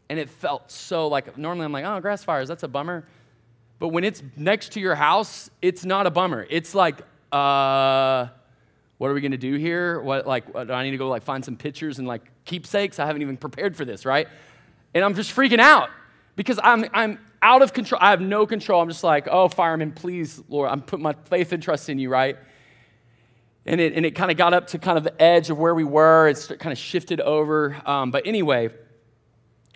And 0.07 0.19
it 0.19 0.29
felt 0.29 0.71
so 0.71 1.07
like, 1.07 1.37
normally 1.37 1.65
I'm 1.65 1.71
like, 1.71 1.85
oh, 1.85 1.99
grass 1.99 2.23
fires, 2.23 2.47
that's 2.47 2.63
a 2.63 2.67
bummer. 2.67 3.07
But 3.79 3.89
when 3.89 4.03
it's 4.03 4.23
next 4.37 4.73
to 4.73 4.79
your 4.79 4.95
house, 4.95 5.49
it's 5.61 5.83
not 5.83 6.07
a 6.07 6.11
bummer. 6.11 6.45
It's 6.49 6.75
like, 6.75 7.01
uh, 7.31 8.27
what 8.97 9.11
are 9.11 9.13
we 9.13 9.21
going 9.21 9.31
to 9.31 9.37
do 9.37 9.55
here? 9.55 9.99
What, 9.99 10.25
like, 10.25 10.53
do 10.53 10.71
I 10.71 10.83
need 10.83 10.91
to 10.91 10.97
go 10.97 11.09
like 11.09 11.23
find 11.23 11.43
some 11.43 11.57
pictures 11.57 11.99
and 11.99 12.07
like 12.07 12.21
keepsakes? 12.45 12.99
I 12.99 13.05
haven't 13.05 13.23
even 13.23 13.35
prepared 13.35 13.75
for 13.75 13.83
this, 13.83 14.05
right? 14.05 14.27
And 14.95 15.03
I'm 15.03 15.13
just 15.13 15.35
freaking 15.35 15.59
out 15.59 15.89
because 16.37 16.57
I'm, 16.63 16.85
I'm 16.93 17.19
out 17.41 17.61
of 17.61 17.73
control. 17.73 17.99
I 18.01 18.11
have 18.11 18.21
no 18.21 18.47
control. 18.47 18.81
I'm 18.81 18.87
just 18.87 19.03
like, 19.03 19.27
oh, 19.29 19.49
fireman, 19.49 19.91
please, 19.91 20.41
Lord, 20.47 20.71
I'm 20.71 20.81
putting 20.81 21.03
my 21.03 21.13
faith 21.25 21.51
and 21.51 21.61
trust 21.61 21.89
in 21.89 21.99
you, 21.99 22.09
right? 22.09 22.37
And 23.65 23.81
it, 23.81 23.93
and 23.93 24.05
it 24.05 24.11
kind 24.11 24.31
of 24.31 24.37
got 24.37 24.53
up 24.53 24.67
to 24.67 24.79
kind 24.79 24.97
of 24.97 25.03
the 25.03 25.21
edge 25.21 25.49
of 25.49 25.57
where 25.57 25.75
we 25.75 25.83
were. 25.83 26.29
It's 26.29 26.47
kind 26.47 26.71
of 26.71 26.77
shifted 26.77 27.19
over. 27.19 27.75
Um, 27.85 28.09
but 28.09 28.25
anyway, 28.25 28.69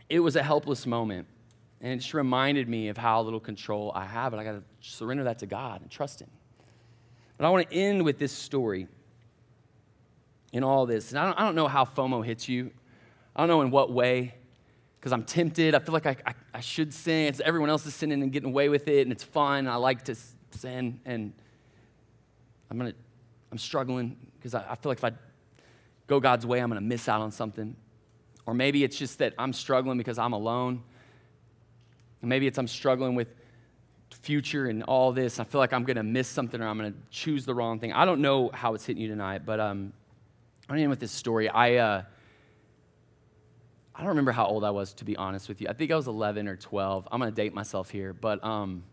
it 0.09 0.21
was 0.21 0.37
a 0.37 0.43
helpless 0.43 0.87
moment. 0.87 1.27
And 1.81 1.93
it 1.93 1.97
just 1.97 2.13
reminded 2.13 2.69
me 2.69 2.87
of 2.87 2.97
how 2.97 3.21
little 3.21 3.39
control 3.41 3.91
I 3.93 4.05
have. 4.05 4.33
And 4.33 4.39
I 4.39 4.45
got 4.45 4.53
to 4.53 4.63
surrender 4.79 5.25
that 5.25 5.39
to 5.39 5.45
God 5.45 5.81
and 5.81 5.91
trust 5.91 6.21
Him. 6.21 6.29
But 7.37 7.45
I 7.45 7.49
want 7.49 7.69
to 7.69 7.75
end 7.75 8.03
with 8.03 8.19
this 8.19 8.31
story 8.31 8.87
in 10.53 10.63
all 10.63 10.85
this. 10.85 11.11
And 11.11 11.19
I 11.19 11.25
don't, 11.25 11.39
I 11.39 11.45
don't 11.45 11.55
know 11.55 11.67
how 11.67 11.83
FOMO 11.83 12.25
hits 12.25 12.47
you, 12.47 12.71
I 13.35 13.41
don't 13.41 13.49
know 13.49 13.61
in 13.61 13.71
what 13.71 13.91
way. 13.91 14.35
Because 14.99 15.13
I'm 15.13 15.23
tempted. 15.23 15.75
I 15.75 15.79
feel 15.79 15.93
like 15.93 16.05
I, 16.05 16.17
I, 16.25 16.33
I, 16.55 16.59
should 16.59 16.93
sin. 16.93 17.27
It's 17.27 17.39
everyone 17.39 17.69
else 17.69 17.85
is 17.85 17.95
sinning 17.95 18.21
and 18.21 18.31
getting 18.31 18.49
away 18.49 18.67
with 18.67 18.87
it, 18.87 19.03
and 19.03 19.11
it's 19.11 19.23
fun. 19.23 19.67
I 19.67 19.75
like 19.75 20.03
to 20.05 20.15
sin, 20.51 20.99
and 21.05 21.33
I'm 22.69 22.77
gonna, 22.77 22.93
I'm 23.51 23.57
struggling 23.57 24.17
because 24.37 24.53
I, 24.53 24.71
I 24.71 24.75
feel 24.75 24.91
like 24.91 24.97
if 24.97 25.05
I 25.05 25.11
go 26.07 26.19
God's 26.19 26.45
way, 26.45 26.59
I'm 26.59 26.69
gonna 26.69 26.81
miss 26.81 27.07
out 27.07 27.21
on 27.21 27.31
something. 27.31 27.75
Or 28.45 28.53
maybe 28.53 28.83
it's 28.83 28.97
just 28.97 29.19
that 29.19 29.33
I'm 29.37 29.53
struggling 29.53 29.97
because 29.97 30.17
I'm 30.17 30.33
alone. 30.33 30.83
Maybe 32.21 32.47
it's 32.47 32.57
I'm 32.57 32.67
struggling 32.67 33.15
with 33.15 33.29
future 34.21 34.65
and 34.65 34.83
all 34.83 35.13
this. 35.13 35.39
I 35.39 35.45
feel 35.45 35.59
like 35.59 35.71
I'm 35.71 35.85
gonna 35.85 36.03
miss 36.03 36.27
something 36.27 36.59
or 36.59 36.67
I'm 36.67 36.77
gonna 36.77 36.93
choose 37.09 37.45
the 37.45 37.55
wrong 37.55 37.79
thing. 37.79 37.93
I 37.93 38.03
don't 38.03 38.21
know 38.21 38.49
how 38.53 38.73
it's 38.73 38.85
hitting 38.85 39.01
you 39.01 39.07
tonight, 39.07 39.45
but 39.45 39.61
um, 39.61 39.93
I'm 40.67 40.77
end 40.77 40.89
with 40.89 40.99
this 40.99 41.13
story. 41.13 41.47
I. 41.47 41.75
Uh, 41.75 42.01
I 43.99 44.03
don't 44.03 44.09
remember 44.11 44.31
how 44.31 44.45
old 44.45 44.63
I 44.63 44.69
was, 44.69 44.93
to 44.93 45.03
be 45.03 45.17
honest 45.17 45.49
with 45.49 45.59
you. 45.59 45.67
I 45.67 45.73
think 45.73 45.91
I 45.91 45.95
was 45.97 46.07
11 46.07 46.47
or 46.47 46.55
12. 46.55 47.09
I'm 47.11 47.19
going 47.19 47.29
to 47.29 47.35
date 47.35 47.53
myself 47.53 47.89
here, 47.89 48.13
but 48.13 48.41
um, 48.45 48.83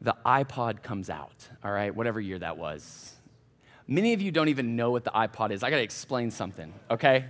the 0.00 0.14
iPod 0.24 0.84
comes 0.84 1.10
out, 1.10 1.48
all 1.64 1.72
right, 1.72 1.92
whatever 1.92 2.20
year 2.20 2.38
that 2.38 2.56
was. 2.56 3.14
Many 3.88 4.12
of 4.12 4.22
you 4.22 4.30
don't 4.30 4.46
even 4.46 4.76
know 4.76 4.92
what 4.92 5.02
the 5.02 5.10
iPod 5.10 5.50
is. 5.50 5.64
I 5.64 5.70
got 5.70 5.78
to 5.78 5.82
explain 5.82 6.30
something, 6.30 6.72
okay? 6.88 7.24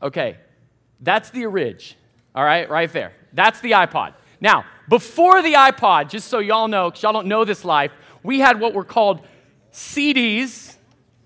Okay, 0.00 0.38
that's 1.02 1.28
the 1.28 1.44
Orig, 1.44 1.82
all 2.34 2.42
right, 2.42 2.70
right 2.70 2.90
there. 2.90 3.12
That's 3.34 3.60
the 3.60 3.72
iPod. 3.72 4.14
Now, 4.40 4.64
before 4.88 5.42
the 5.42 5.52
iPod, 5.52 6.08
just 6.08 6.28
so 6.28 6.38
y'all 6.38 6.68
know, 6.68 6.88
because 6.88 7.02
y'all 7.02 7.12
don't 7.12 7.26
know 7.26 7.44
this 7.44 7.66
life, 7.66 7.92
we 8.22 8.40
had 8.40 8.60
what 8.60 8.72
were 8.72 8.82
called 8.82 9.20
CDs 9.74 10.76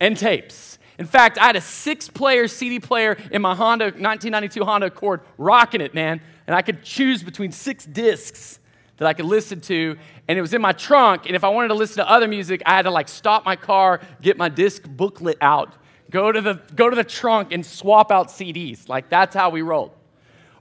and 0.00 0.16
tapes. 0.16 0.73
In 0.98 1.07
fact, 1.07 1.38
I 1.38 1.46
had 1.46 1.57
a 1.57 1.61
six 1.61 2.09
player 2.09 2.46
CD 2.46 2.78
player 2.78 3.16
in 3.30 3.42
my 3.42 3.54
Honda, 3.54 3.87
1992 3.87 4.64
Honda 4.64 4.87
Accord, 4.87 5.22
rocking 5.38 5.80
it, 5.80 5.94
man. 5.94 6.20
And 6.46 6.54
I 6.54 6.62
could 6.62 6.85
choose 6.85 7.22
between 7.22 7.52
six 7.52 7.85
discs 7.85 8.61
that 8.98 9.07
I 9.07 9.12
could 9.12 9.24
listen 9.24 9.61
to. 9.62 9.96
And 10.28 10.38
it 10.38 10.40
was 10.40 10.54
in 10.54 10.62
my 10.62 10.72
trunk. 10.72 11.26
And 11.26 11.35
if 11.35 11.42
I 11.42 11.48
wanted 11.48 11.68
to 11.68 11.74
listen 11.74 11.96
to 11.96 12.09
other 12.09 12.28
music, 12.28 12.62
I 12.64 12.76
had 12.76 12.83
to 12.83 12.90
like 12.90 13.09
stop 13.09 13.44
my 13.44 13.57
car, 13.57 14.00
get 14.22 14.37
my 14.37 14.48
disc 14.48 14.85
booklet 14.88 15.38
out, 15.40 15.74
go 16.11 16.30
to 16.30 16.40
the, 16.40 16.61
go 16.74 16.88
to 16.88 16.96
the 16.96 17.04
trunk 17.04 17.52
and 17.52 17.66
swap 17.66 18.12
out 18.12 18.28
CDs. 18.28 18.88
Like 18.88 19.09
that's 19.09 19.35
how 19.35 19.50
we 19.50 19.62
rolled. 19.62 19.92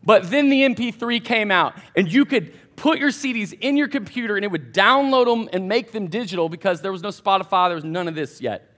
But 0.06 0.30
then 0.30 0.50
the 0.50 0.64
MP3 0.64 1.24
came 1.24 1.50
out, 1.50 1.76
and 1.96 2.12
you 2.12 2.26
could 2.26 2.54
put 2.76 3.00
your 3.00 3.12
CDs 3.12 3.54
in 3.54 3.78
your 3.78 3.88
computer 3.88 4.36
and 4.36 4.44
it 4.44 4.52
would 4.52 4.74
download 4.74 5.26
them 5.26 5.50
and 5.54 5.70
make 5.70 5.92
them 5.92 6.08
digital 6.08 6.50
because 6.50 6.82
there 6.82 6.92
was 6.92 7.04
no 7.04 7.10
Spotify, 7.10 7.70
there 7.70 7.76
was 7.76 7.84
none 7.84 8.08
of 8.08 8.16
this 8.16 8.42
yet. 8.42 8.73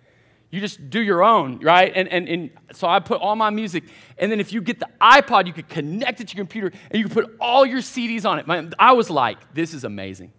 You 0.55 0.61
just 0.61 0.89
do 0.89 1.01
your 1.01 1.21
own, 1.21 1.59
right? 1.59 1.91
And, 1.93 2.07
and, 2.07 2.29
and 2.29 2.49
so 2.71 2.87
I 2.87 3.01
put 3.01 3.19
all 3.19 3.35
my 3.35 3.49
music. 3.49 3.83
And 4.17 4.31
then 4.31 4.39
if 4.39 4.53
you 4.53 4.61
get 4.61 4.79
the 4.79 4.87
iPod, 5.01 5.47
you 5.47 5.53
could 5.53 5.67
connect 5.67 6.21
it 6.21 6.29
to 6.29 6.37
your 6.37 6.45
computer 6.45 6.71
and 6.89 6.97
you 6.97 7.09
could 7.09 7.13
put 7.13 7.35
all 7.41 7.65
your 7.65 7.79
CDs 7.79 8.23
on 8.23 8.39
it. 8.39 8.73
I 8.79 8.93
was 8.93 9.09
like, 9.09 9.53
this 9.53 9.73
is 9.73 9.83
amazing. 9.83 10.31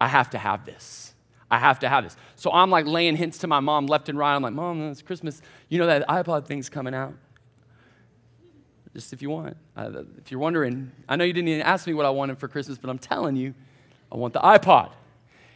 I 0.00 0.08
have 0.08 0.28
to 0.30 0.38
have 0.38 0.64
this. 0.64 1.14
I 1.52 1.58
have 1.58 1.78
to 1.80 1.88
have 1.88 2.02
this. 2.02 2.16
So 2.34 2.50
I'm 2.50 2.68
like 2.68 2.84
laying 2.84 3.14
hints 3.14 3.38
to 3.38 3.46
my 3.46 3.60
mom 3.60 3.86
left 3.86 4.08
and 4.08 4.18
right. 4.18 4.34
I'm 4.34 4.42
like, 4.42 4.54
Mom, 4.54 4.90
it's 4.90 5.02
Christmas. 5.02 5.40
You 5.68 5.78
know 5.78 5.86
that 5.86 6.08
iPod 6.08 6.46
thing's 6.46 6.68
coming 6.68 6.94
out. 6.94 7.14
Just 8.92 9.12
if 9.12 9.22
you 9.22 9.30
want. 9.30 9.56
Uh, 9.76 10.02
if 10.18 10.32
you're 10.32 10.40
wondering, 10.40 10.90
I 11.08 11.14
know 11.14 11.22
you 11.22 11.32
didn't 11.32 11.46
even 11.46 11.62
ask 11.62 11.86
me 11.86 11.94
what 11.94 12.06
I 12.06 12.10
wanted 12.10 12.40
for 12.40 12.48
Christmas, 12.48 12.76
but 12.76 12.90
I'm 12.90 12.98
telling 12.98 13.36
you, 13.36 13.54
I 14.10 14.16
want 14.16 14.32
the 14.32 14.40
iPod. 14.40 14.90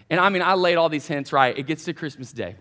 And 0.09 0.20
I 0.20 0.29
mean, 0.29 0.42
I 0.42 0.55
laid 0.55 0.77
all 0.77 0.88
these 0.88 1.09
hints 1.09 1.33
right. 1.33 1.59
It 1.59 1.66
gets 1.66 1.85
to 1.87 1.92
Christmas 1.92 2.33
Day. 2.33 2.55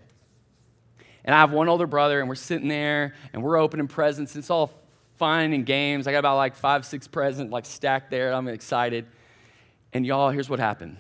And 1.26 1.34
I 1.34 1.40
have 1.40 1.52
one 1.52 1.70
older 1.70 1.88
brother, 1.88 2.20
and 2.20 2.28
we're 2.28 2.36
sitting 2.36 2.68
there 2.68 3.14
and 3.32 3.42
we're 3.44 3.58
opening 3.58 3.88
presents. 3.88 4.36
It's 4.36 4.50
all 4.50 4.72
fun 5.18 5.54
and 5.54 5.66
games. 5.66 6.08
I 6.08 6.12
got 6.12 6.20
about 6.20 6.38
like 6.38 6.56
five, 6.56 6.86
six 6.86 7.08
presents 7.08 7.52
like 7.52 7.66
stacked 7.66 8.12
there. 8.12 8.34
I'm 8.34 8.48
excited. 8.48 9.06
And 9.94 10.06
y'all, 10.06 10.30
here's 10.32 10.50
what 10.50 10.60
happened. 10.60 10.98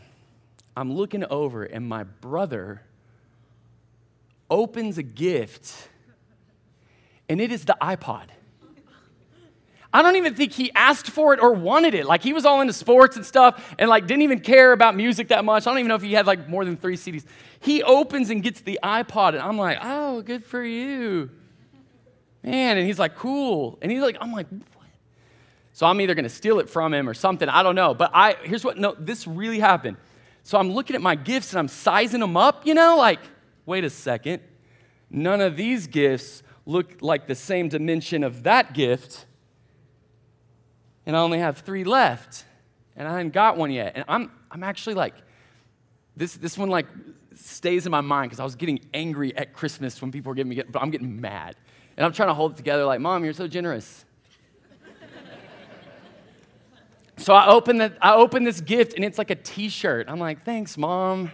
I'm 0.75 0.93
looking 0.93 1.23
over, 1.25 1.63
and 1.63 1.87
my 1.87 2.03
brother 2.03 2.81
opens 4.49 4.97
a 4.97 5.03
gift, 5.03 5.89
and 7.29 7.39
it 7.39 7.51
is 7.51 7.65
the 7.65 7.77
iPod. 7.81 8.29
I 9.93 10.01
don't 10.01 10.15
even 10.15 10.33
think 10.33 10.53
he 10.53 10.71
asked 10.73 11.11
for 11.11 11.35
it 11.35 11.39
or 11.39 11.53
wanted 11.53 11.93
it. 11.93 12.07
Like 12.07 12.23
he 12.23 12.33
was 12.33 12.45
all 12.45 12.61
into 12.61 12.73
sports 12.73 13.15
and 13.15 13.23
stuff 13.23 13.75
and 13.77 13.87
like 13.87 14.07
didn't 14.07 14.23
even 14.23 14.39
care 14.39 14.73
about 14.73 14.95
music 14.95 15.27
that 15.27 15.45
much. 15.45 15.67
I 15.67 15.69
don't 15.69 15.77
even 15.77 15.89
know 15.89 15.95
if 15.95 16.01
he 16.01 16.13
had 16.13 16.25
like 16.25 16.49
more 16.49 16.65
than 16.65 16.75
three 16.75 16.97
CDs. 16.97 17.23
He 17.59 17.83
opens 17.83 18.31
and 18.31 18.41
gets 18.41 18.61
the 18.61 18.79
iPod 18.81 19.29
and 19.29 19.39
I'm 19.39 19.57
like, 19.57 19.77
oh, 19.83 20.23
good 20.23 20.43
for 20.43 20.63
you. 20.63 21.29
Man, 22.41 22.77
and 22.77 22.87
he's 22.87 22.97
like, 22.97 23.15
cool. 23.15 23.77
And 23.83 23.91
he's 23.91 24.01
like, 24.01 24.17
I'm 24.19 24.33
like, 24.33 24.47
what? 24.49 24.87
So 25.73 25.85
I'm 25.85 26.01
either 26.01 26.15
gonna 26.15 26.27
steal 26.27 26.59
it 26.59 26.69
from 26.69 26.91
him 26.91 27.07
or 27.07 27.13
something. 27.13 27.47
I 27.47 27.61
don't 27.61 27.75
know. 27.75 27.93
But 27.93 28.09
I 28.15 28.35
here's 28.41 28.65
what 28.65 28.79
no, 28.79 28.95
this 28.97 29.27
really 29.27 29.59
happened. 29.59 29.97
So 30.41 30.57
I'm 30.57 30.71
looking 30.71 30.95
at 30.95 31.03
my 31.03 31.13
gifts 31.13 31.51
and 31.51 31.59
I'm 31.59 31.67
sizing 31.67 32.19
them 32.19 32.35
up, 32.35 32.65
you 32.65 32.73
know, 32.73 32.97
like, 32.97 33.19
wait 33.67 33.83
a 33.83 33.91
second. 33.91 34.41
None 35.11 35.39
of 35.39 35.55
these 35.55 35.85
gifts 35.85 36.41
look 36.65 37.01
like 37.01 37.27
the 37.27 37.35
same 37.35 37.69
dimension 37.69 38.23
of 38.23 38.41
that 38.43 38.73
gift 38.73 39.27
and 41.05 41.15
I 41.15 41.19
only 41.19 41.39
have 41.39 41.59
three 41.59 41.83
left, 41.83 42.45
and 42.95 43.07
I 43.07 43.11
haven't 43.11 43.33
got 43.33 43.57
one 43.57 43.71
yet. 43.71 43.93
And 43.95 44.05
I'm, 44.07 44.31
I'm 44.51 44.63
actually 44.63 44.95
like, 44.95 45.15
this, 46.15 46.35
this 46.35 46.57
one 46.57 46.69
like 46.69 46.85
stays 47.33 47.85
in 47.85 47.91
my 47.91 48.01
mind 48.01 48.29
because 48.29 48.39
I 48.39 48.43
was 48.43 48.55
getting 48.55 48.79
angry 48.93 49.35
at 49.35 49.53
Christmas 49.53 50.01
when 50.01 50.11
people 50.11 50.29
were 50.29 50.35
giving 50.35 50.49
me, 50.49 50.61
but 50.69 50.81
I'm 50.81 50.91
getting 50.91 51.19
mad. 51.19 51.55
And 51.97 52.05
I'm 52.05 52.13
trying 52.13 52.29
to 52.29 52.33
hold 52.33 52.53
it 52.53 52.57
together 52.57 52.85
like, 52.85 52.99
Mom, 52.99 53.23
you're 53.23 53.33
so 53.33 53.47
generous. 53.47 54.05
so 57.17 57.33
I 57.33 57.47
open, 57.47 57.77
the, 57.77 57.93
I 58.01 58.13
open 58.15 58.43
this 58.43 58.61
gift, 58.61 58.93
and 58.93 59.03
it's 59.03 59.17
like 59.17 59.29
a 59.29 59.35
t 59.35 59.69
shirt. 59.69 60.07
I'm 60.09 60.19
like, 60.19 60.43
thanks, 60.45 60.77
Mom. 60.77 61.31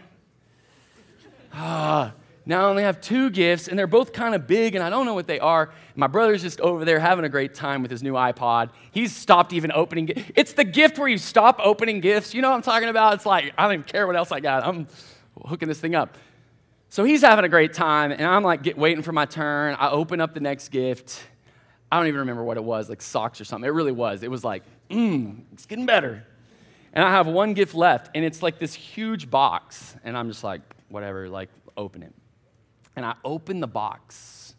Ah, 1.54 2.14
now 2.46 2.66
I 2.66 2.70
only 2.70 2.84
have 2.84 3.00
two 3.00 3.30
gifts, 3.30 3.68
and 3.68 3.78
they're 3.78 3.86
both 3.86 4.14
kind 4.14 4.34
of 4.34 4.48
big, 4.48 4.74
and 4.74 4.84
I 4.84 4.90
don't 4.90 5.06
know 5.06 5.14
what 5.14 5.28
they 5.28 5.40
are. 5.40 5.72
My 5.96 6.08
brother's 6.08 6.42
just 6.42 6.60
over 6.62 6.84
there 6.84 7.00
having 7.00 7.26
a 7.26 7.30
great 7.30 7.54
time 7.54 7.82
with 7.82 7.92
his 7.92 8.02
new 8.02 8.14
iPod. 8.14 8.72
He's 8.92 9.16
stopped 9.16 9.54
even 9.54 9.72
opening. 9.72 10.10
It's 10.36 10.54
the 10.54 10.64
gift 10.64 10.98
where 10.98 11.08
you 11.08 11.18
stop 11.18 11.60
opening 11.64 12.00
gifts. 12.00 12.34
You 12.34 12.42
know 12.42 12.50
what 12.50 12.56
I'm 12.56 12.62
talking 12.62 12.90
about? 12.90 13.14
It's 13.16 13.26
like, 13.26 13.54
I 13.58 13.64
don't 13.64 13.74
even 13.74 13.84
care 13.84 14.08
what 14.08 14.16
else 14.16 14.32
I 14.32 14.40
got. 14.40 14.66
I'm 14.66 14.88
hooking 15.46 15.68
this 15.68 15.80
thing 15.80 15.96
up. 15.96 16.18
So 16.90 17.04
he's 17.04 17.22
having 17.22 17.46
a 17.46 17.50
great 17.50 17.74
time, 17.74 18.12
and 18.12 18.24
I'm 18.24 18.44
like 18.44 18.64
get, 18.64 18.78
waiting 18.78 19.04
for 19.04 19.12
my 19.12 19.26
turn. 19.26 19.76
I 19.78 19.92
open 19.92 20.20
up 20.20 20.34
the 20.34 20.40
next 20.40 20.70
gift. 20.70 21.22
I 21.92 21.98
don't 21.98 22.08
even 22.08 22.22
remember 22.22 22.44
what 22.44 22.58
it 22.58 22.64
was, 22.64 22.90
like 22.90 23.02
socks 23.02 23.40
or 23.40 23.46
something. 23.46 23.68
It 23.68 23.74
really 23.74 23.92
was. 23.92 24.24
It 24.24 24.32
was 24.32 24.44
like, 24.44 24.64
mmm, 24.90 25.42
it's 25.54 25.68
getting 25.68 25.86
better. 25.86 26.26
And 26.94 27.06
I 27.06 27.12
have 27.12 27.28
one 27.28 27.54
gift 27.54 27.76
left, 27.76 28.10
and 28.16 28.26
it's 28.26 28.42
like 28.42 28.58
this 28.58 28.74
huge 28.74 29.30
box. 29.30 29.96
And 30.04 30.18
I'm 30.18 30.30
just 30.30 30.44
like, 30.44 30.62
whatever, 30.88 31.30
like, 31.30 31.50
open 31.78 32.02
it 32.02 32.14
and 32.96 33.06
I 33.06 33.16
open 33.24 33.60
the 33.60 33.68
box, 33.68 34.56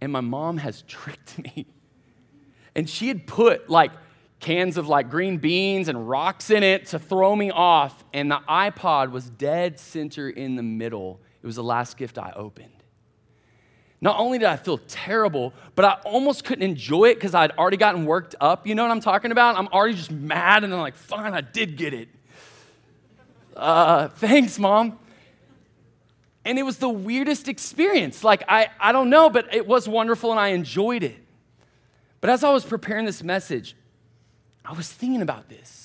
and 0.00 0.12
my 0.12 0.20
mom 0.20 0.58
has 0.58 0.82
tricked 0.88 1.38
me. 1.38 1.66
And 2.74 2.90
she 2.90 3.08
had 3.08 3.26
put 3.26 3.70
like 3.70 3.92
cans 4.40 4.76
of 4.76 4.88
like 4.88 5.08
green 5.08 5.38
beans 5.38 5.88
and 5.88 6.08
rocks 6.08 6.50
in 6.50 6.62
it 6.62 6.86
to 6.86 6.98
throw 6.98 7.34
me 7.34 7.50
off, 7.50 8.04
and 8.12 8.30
the 8.30 8.40
iPod 8.48 9.10
was 9.10 9.30
dead 9.30 9.78
center 9.78 10.28
in 10.28 10.56
the 10.56 10.62
middle. 10.62 11.20
It 11.42 11.46
was 11.46 11.56
the 11.56 11.64
last 11.64 11.96
gift 11.96 12.18
I 12.18 12.32
opened. 12.34 12.70
Not 14.00 14.18
only 14.18 14.36
did 14.38 14.48
I 14.48 14.56
feel 14.56 14.76
terrible, 14.86 15.54
but 15.74 15.86
I 15.86 15.92
almost 16.04 16.44
couldn't 16.44 16.62
enjoy 16.62 17.06
it 17.06 17.14
because 17.14 17.34
I'd 17.34 17.52
already 17.52 17.78
gotten 17.78 18.04
worked 18.04 18.34
up. 18.38 18.66
You 18.66 18.74
know 18.74 18.82
what 18.82 18.90
I'm 18.90 19.00
talking 19.00 19.32
about? 19.32 19.56
I'm 19.56 19.68
already 19.68 19.94
just 19.94 20.10
mad, 20.10 20.62
and 20.62 20.74
I'm 20.74 20.80
like, 20.80 20.94
fine, 20.94 21.32
I 21.32 21.40
did 21.40 21.78
get 21.78 21.94
it. 21.94 22.08
Uh, 23.56 24.08
thanks, 24.08 24.58
mom. 24.58 24.98
And 26.44 26.58
it 26.58 26.62
was 26.62 26.78
the 26.78 26.88
weirdest 26.88 27.48
experience. 27.48 28.22
Like, 28.22 28.44
I, 28.48 28.68
I 28.78 28.92
don't 28.92 29.10
know, 29.10 29.30
but 29.30 29.54
it 29.54 29.66
was 29.66 29.88
wonderful 29.88 30.30
and 30.30 30.38
I 30.38 30.48
enjoyed 30.48 31.02
it. 31.02 31.16
But 32.20 32.30
as 32.30 32.44
I 32.44 32.52
was 32.52 32.64
preparing 32.64 33.06
this 33.06 33.22
message, 33.22 33.76
I 34.64 34.72
was 34.72 34.90
thinking 34.90 35.22
about 35.22 35.48
this. 35.48 35.84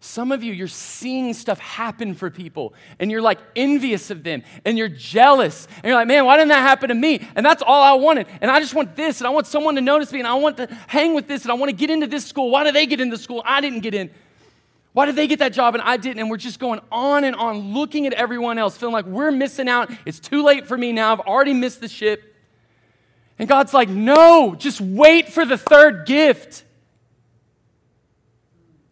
Some 0.00 0.30
of 0.30 0.44
you, 0.44 0.52
you're 0.52 0.68
seeing 0.68 1.34
stuff 1.34 1.58
happen 1.58 2.14
for 2.14 2.30
people 2.30 2.72
and 3.00 3.10
you're 3.10 3.20
like 3.20 3.40
envious 3.56 4.10
of 4.10 4.22
them 4.22 4.44
and 4.64 4.78
you're 4.78 4.88
jealous 4.88 5.66
and 5.76 5.86
you're 5.86 5.94
like, 5.94 6.06
man, 6.06 6.24
why 6.24 6.36
didn't 6.36 6.50
that 6.50 6.60
happen 6.60 6.88
to 6.88 6.94
me? 6.94 7.26
And 7.34 7.44
that's 7.44 7.62
all 7.62 7.82
I 7.82 7.94
wanted. 7.94 8.28
And 8.40 8.48
I 8.48 8.60
just 8.60 8.74
want 8.74 8.94
this 8.94 9.18
and 9.20 9.26
I 9.26 9.30
want 9.30 9.48
someone 9.48 9.74
to 9.74 9.80
notice 9.80 10.12
me 10.12 10.20
and 10.20 10.28
I 10.28 10.34
want 10.34 10.56
to 10.58 10.68
hang 10.86 11.14
with 11.14 11.26
this 11.26 11.42
and 11.42 11.50
I 11.50 11.54
want 11.54 11.70
to 11.70 11.76
get 11.76 11.90
into 11.90 12.06
this 12.06 12.24
school. 12.24 12.50
Why 12.50 12.62
do 12.62 12.70
they 12.70 12.86
get 12.86 13.00
into 13.00 13.18
school? 13.18 13.42
I 13.44 13.60
didn't 13.60 13.80
get 13.80 13.92
in. 13.92 14.10
Why 14.92 15.06
did 15.06 15.16
they 15.16 15.26
get 15.26 15.38
that 15.40 15.52
job 15.52 15.74
and 15.74 15.82
I 15.82 15.96
didn't? 15.96 16.18
And 16.18 16.30
we're 16.30 16.38
just 16.38 16.58
going 16.58 16.80
on 16.90 17.24
and 17.24 17.36
on 17.36 17.74
looking 17.74 18.06
at 18.06 18.12
everyone 18.14 18.58
else, 18.58 18.76
feeling 18.76 18.92
like 18.92 19.06
we're 19.06 19.30
missing 19.30 19.68
out. 19.68 19.90
It's 20.04 20.18
too 20.18 20.42
late 20.42 20.66
for 20.66 20.76
me 20.76 20.92
now. 20.92 21.12
I've 21.12 21.20
already 21.20 21.54
missed 21.54 21.80
the 21.80 21.88
ship. 21.88 22.34
And 23.38 23.48
God's 23.48 23.72
like, 23.72 23.88
no, 23.88 24.54
just 24.56 24.80
wait 24.80 25.28
for 25.28 25.44
the 25.44 25.56
third 25.56 26.06
gift. 26.06 26.64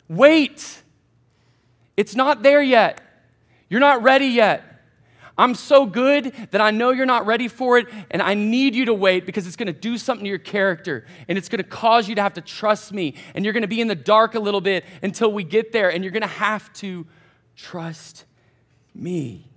Wait. 0.09 0.83
It's 1.97 2.15
not 2.15 2.43
there 2.43 2.63
yet. 2.63 3.01
You're 3.69 3.81
not 3.81 4.03
ready 4.03 4.27
yet. 4.27 4.76
I'm 5.39 5.55
so 5.55 5.85
good 5.85 6.33
that 6.51 6.61
I 6.61 6.71
know 6.71 6.91
you're 6.91 7.05
not 7.05 7.27
ready 7.27 7.49
for 7.49 7.77
it, 7.77 7.87
and 8.11 8.23
I 8.23 8.35
need 8.35 8.75
you 8.75 8.87
to 8.87 8.95
wait 8.95 9.27
because 9.27 9.47
it's 9.47 9.57
going 9.57 9.67
to 9.67 9.73
do 9.73 9.99
something 9.99 10.25
to 10.25 10.29
your 10.29 10.39
character, 10.39 11.05
and 11.29 11.37
it's 11.37 11.49
going 11.49 11.63
to 11.63 11.69
cause 11.69 12.09
you 12.09 12.15
to 12.15 12.23
have 12.23 12.35
to 12.35 12.41
trust 12.41 12.93
me, 12.93 13.15
and 13.35 13.45
you're 13.45 13.53
going 13.53 13.63
to 13.63 13.69
be 13.69 13.81
in 13.81 13.89
the 13.89 13.95
dark 13.95 14.35
a 14.35 14.41
little 14.41 14.63
bit 14.63 14.85
until 15.03 15.31
we 15.31 15.45
get 15.45 15.73
there, 15.73 15.91
and 15.91 16.03
you're 16.03 16.13
going 16.13 16.23
to 16.23 16.27
have 16.27 16.73
to 16.75 17.07
trust 17.55 18.25
me. 18.95 19.51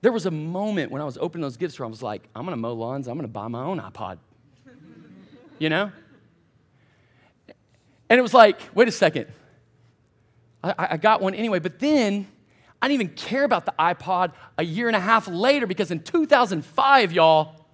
There 0.00 0.12
was 0.12 0.24
a 0.24 0.30
moment 0.30 0.90
when 0.90 1.02
I 1.02 1.04
was 1.04 1.18
opening 1.18 1.42
those 1.42 1.56
gifts 1.58 1.78
where 1.78 1.86
I 1.86 1.90
was 1.90 2.02
like, 2.02 2.28
I'm 2.34 2.44
going 2.44 2.56
to 2.56 2.60
mow 2.60 2.72
lawns, 2.72 3.08
I'm 3.08 3.16
going 3.16 3.28
to 3.28 3.32
buy 3.32 3.48
my 3.48 3.62
own 3.62 3.78
iPod. 3.78 4.18
you 5.58 5.68
know? 5.68 5.92
And 8.08 8.18
it 8.18 8.22
was 8.22 8.32
like, 8.32 8.60
wait 8.74 8.88
a 8.88 8.92
second. 8.92 9.26
I, 10.62 10.74
I 10.92 10.96
got 10.96 11.20
one 11.20 11.34
anyway, 11.34 11.58
but 11.58 11.78
then 11.78 12.28
I 12.86 12.88
didn't 12.88 13.02
even 13.02 13.14
care 13.16 13.42
about 13.42 13.64
the 13.64 13.74
iPod 13.80 14.30
a 14.56 14.62
year 14.62 14.86
and 14.86 14.94
a 14.94 15.00
half 15.00 15.26
later 15.26 15.66
because 15.66 15.90
in 15.90 15.98
2005, 16.04 17.10
y'all, 17.10 17.66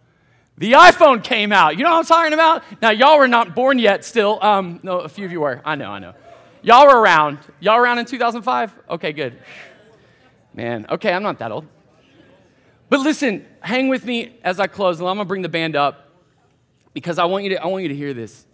the 0.57 0.73
iPhone 0.73 1.23
came 1.23 1.53
out. 1.53 1.77
You 1.77 1.85
know 1.85 1.91
what 1.91 1.99
I'm 1.99 2.05
talking 2.07 2.33
about? 2.33 2.63
Now, 2.81 2.89
y'all 2.89 3.19
were 3.19 3.29
not 3.29 3.55
born 3.55 3.79
yet 3.79 4.07
still. 4.07 4.43
Um, 4.43 4.81
no, 4.83 5.01
a 5.01 5.11
few 5.11 5.27
of 5.27 5.31
you 5.31 5.43
were. 5.43 5.61
I 5.67 5.75
know, 5.75 5.91
I 5.91 5.99
know. 5.99 6.15
Y'all 6.63 6.87
were 6.87 6.99
around. 6.99 7.41
Y'all 7.61 7.77
around 7.77 7.99
in 7.99 8.07
2005? 8.07 8.73
Okay, 8.89 9.13
good. 9.13 9.39
Man, 10.55 10.87
okay, 10.89 11.13
I'm 11.13 11.23
not 11.23 11.39
that 11.41 11.53
old. 11.53 11.67
But 12.89 13.01
listen, 13.01 13.45
hang 13.61 13.89
with 13.89 14.07
me 14.07 14.39
as 14.43 14.59
I 14.59 14.67
close, 14.67 14.99
I'm 14.99 15.05
gonna 15.05 15.27
bring 15.27 15.43
the 15.43 15.51
band 15.51 15.77
up 15.77 16.09
because 16.95 17.19
I 17.19 17.27
want 17.27 17.45
you 17.45 17.51
to, 17.51 17.63
I 17.63 17.67
want 17.67 17.83
you 17.83 17.91
to 17.91 17.95
hear 17.95 18.15
this. 18.15 18.47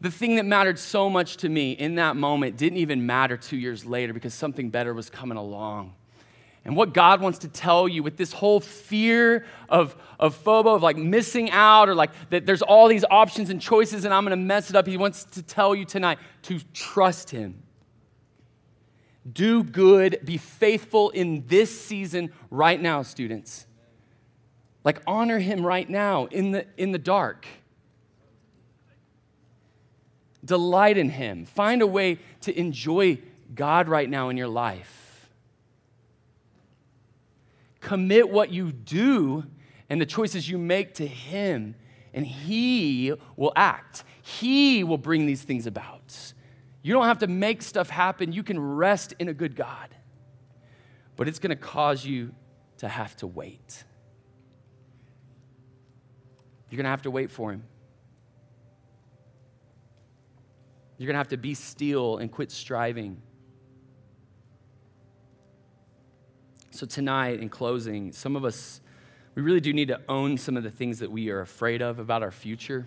The 0.00 0.10
thing 0.10 0.36
that 0.36 0.46
mattered 0.46 0.78
so 0.78 1.10
much 1.10 1.38
to 1.38 1.48
me 1.48 1.72
in 1.72 1.96
that 1.96 2.16
moment 2.16 2.56
didn't 2.56 2.78
even 2.78 3.04
matter 3.04 3.36
two 3.36 3.56
years 3.56 3.84
later 3.84 4.12
because 4.12 4.32
something 4.32 4.70
better 4.70 4.94
was 4.94 5.10
coming 5.10 5.36
along. 5.36 5.94
And 6.64 6.76
what 6.76 6.92
God 6.92 7.20
wants 7.20 7.38
to 7.40 7.48
tell 7.48 7.88
you 7.88 8.02
with 8.02 8.16
this 8.16 8.32
whole 8.32 8.60
fear 8.60 9.46
of, 9.68 9.96
of 10.18 10.42
FOBO, 10.42 10.76
of 10.76 10.82
like 10.82 10.96
missing 10.96 11.50
out, 11.50 11.88
or 11.88 11.94
like 11.94 12.10
that 12.30 12.44
there's 12.46 12.62
all 12.62 12.88
these 12.88 13.04
options 13.10 13.50
and 13.50 13.60
choices 13.60 14.04
and 14.04 14.12
I'm 14.12 14.24
gonna 14.24 14.36
mess 14.36 14.70
it 14.70 14.76
up, 14.76 14.86
He 14.86 14.96
wants 14.96 15.24
to 15.24 15.42
tell 15.42 15.74
you 15.74 15.84
tonight 15.84 16.18
to 16.42 16.60
trust 16.74 17.30
Him. 17.30 17.62
Do 19.30 19.62
good, 19.62 20.20
be 20.24 20.38
faithful 20.38 21.10
in 21.10 21.44
this 21.46 21.78
season 21.78 22.32
right 22.50 22.80
now, 22.80 23.02
students. 23.02 23.66
Like 24.82 25.02
honor 25.06 25.38
Him 25.38 25.64
right 25.64 25.88
now 25.88 26.26
in 26.26 26.52
the, 26.52 26.66
in 26.76 26.92
the 26.92 26.98
dark. 26.98 27.46
Delight 30.44 30.96
in 30.96 31.10
Him. 31.10 31.44
Find 31.44 31.82
a 31.82 31.86
way 31.86 32.18
to 32.42 32.58
enjoy 32.58 33.18
God 33.54 33.88
right 33.88 34.08
now 34.08 34.28
in 34.28 34.36
your 34.36 34.48
life. 34.48 35.28
Commit 37.80 38.30
what 38.30 38.50
you 38.50 38.72
do 38.72 39.44
and 39.88 40.00
the 40.00 40.06
choices 40.06 40.48
you 40.48 40.58
make 40.58 40.94
to 40.94 41.06
Him, 41.06 41.74
and 42.14 42.26
He 42.26 43.12
will 43.36 43.52
act. 43.56 44.04
He 44.22 44.84
will 44.84 44.98
bring 44.98 45.26
these 45.26 45.42
things 45.42 45.66
about. 45.66 46.32
You 46.82 46.94
don't 46.94 47.06
have 47.06 47.18
to 47.18 47.26
make 47.26 47.62
stuff 47.62 47.90
happen, 47.90 48.32
you 48.32 48.42
can 48.42 48.58
rest 48.58 49.14
in 49.18 49.28
a 49.28 49.34
good 49.34 49.56
God. 49.56 49.94
But 51.16 51.28
it's 51.28 51.38
going 51.38 51.50
to 51.50 51.56
cause 51.56 52.04
you 52.04 52.32
to 52.78 52.88
have 52.88 53.14
to 53.16 53.26
wait. 53.26 53.84
You're 56.70 56.76
going 56.76 56.84
to 56.84 56.90
have 56.90 57.02
to 57.02 57.10
wait 57.10 57.30
for 57.30 57.52
Him. 57.52 57.64
You're 61.00 61.06
going 61.06 61.14
to 61.14 61.20
have 61.20 61.28
to 61.28 61.38
be 61.38 61.54
still 61.54 62.18
and 62.18 62.30
quit 62.30 62.52
striving. 62.52 63.22
So, 66.72 66.84
tonight, 66.84 67.40
in 67.40 67.48
closing, 67.48 68.12
some 68.12 68.36
of 68.36 68.44
us, 68.44 68.82
we 69.34 69.40
really 69.40 69.62
do 69.62 69.72
need 69.72 69.88
to 69.88 69.98
own 70.10 70.36
some 70.36 70.58
of 70.58 70.62
the 70.62 70.70
things 70.70 70.98
that 70.98 71.10
we 71.10 71.30
are 71.30 71.40
afraid 71.40 71.80
of 71.80 72.00
about 72.00 72.22
our 72.22 72.30
future, 72.30 72.86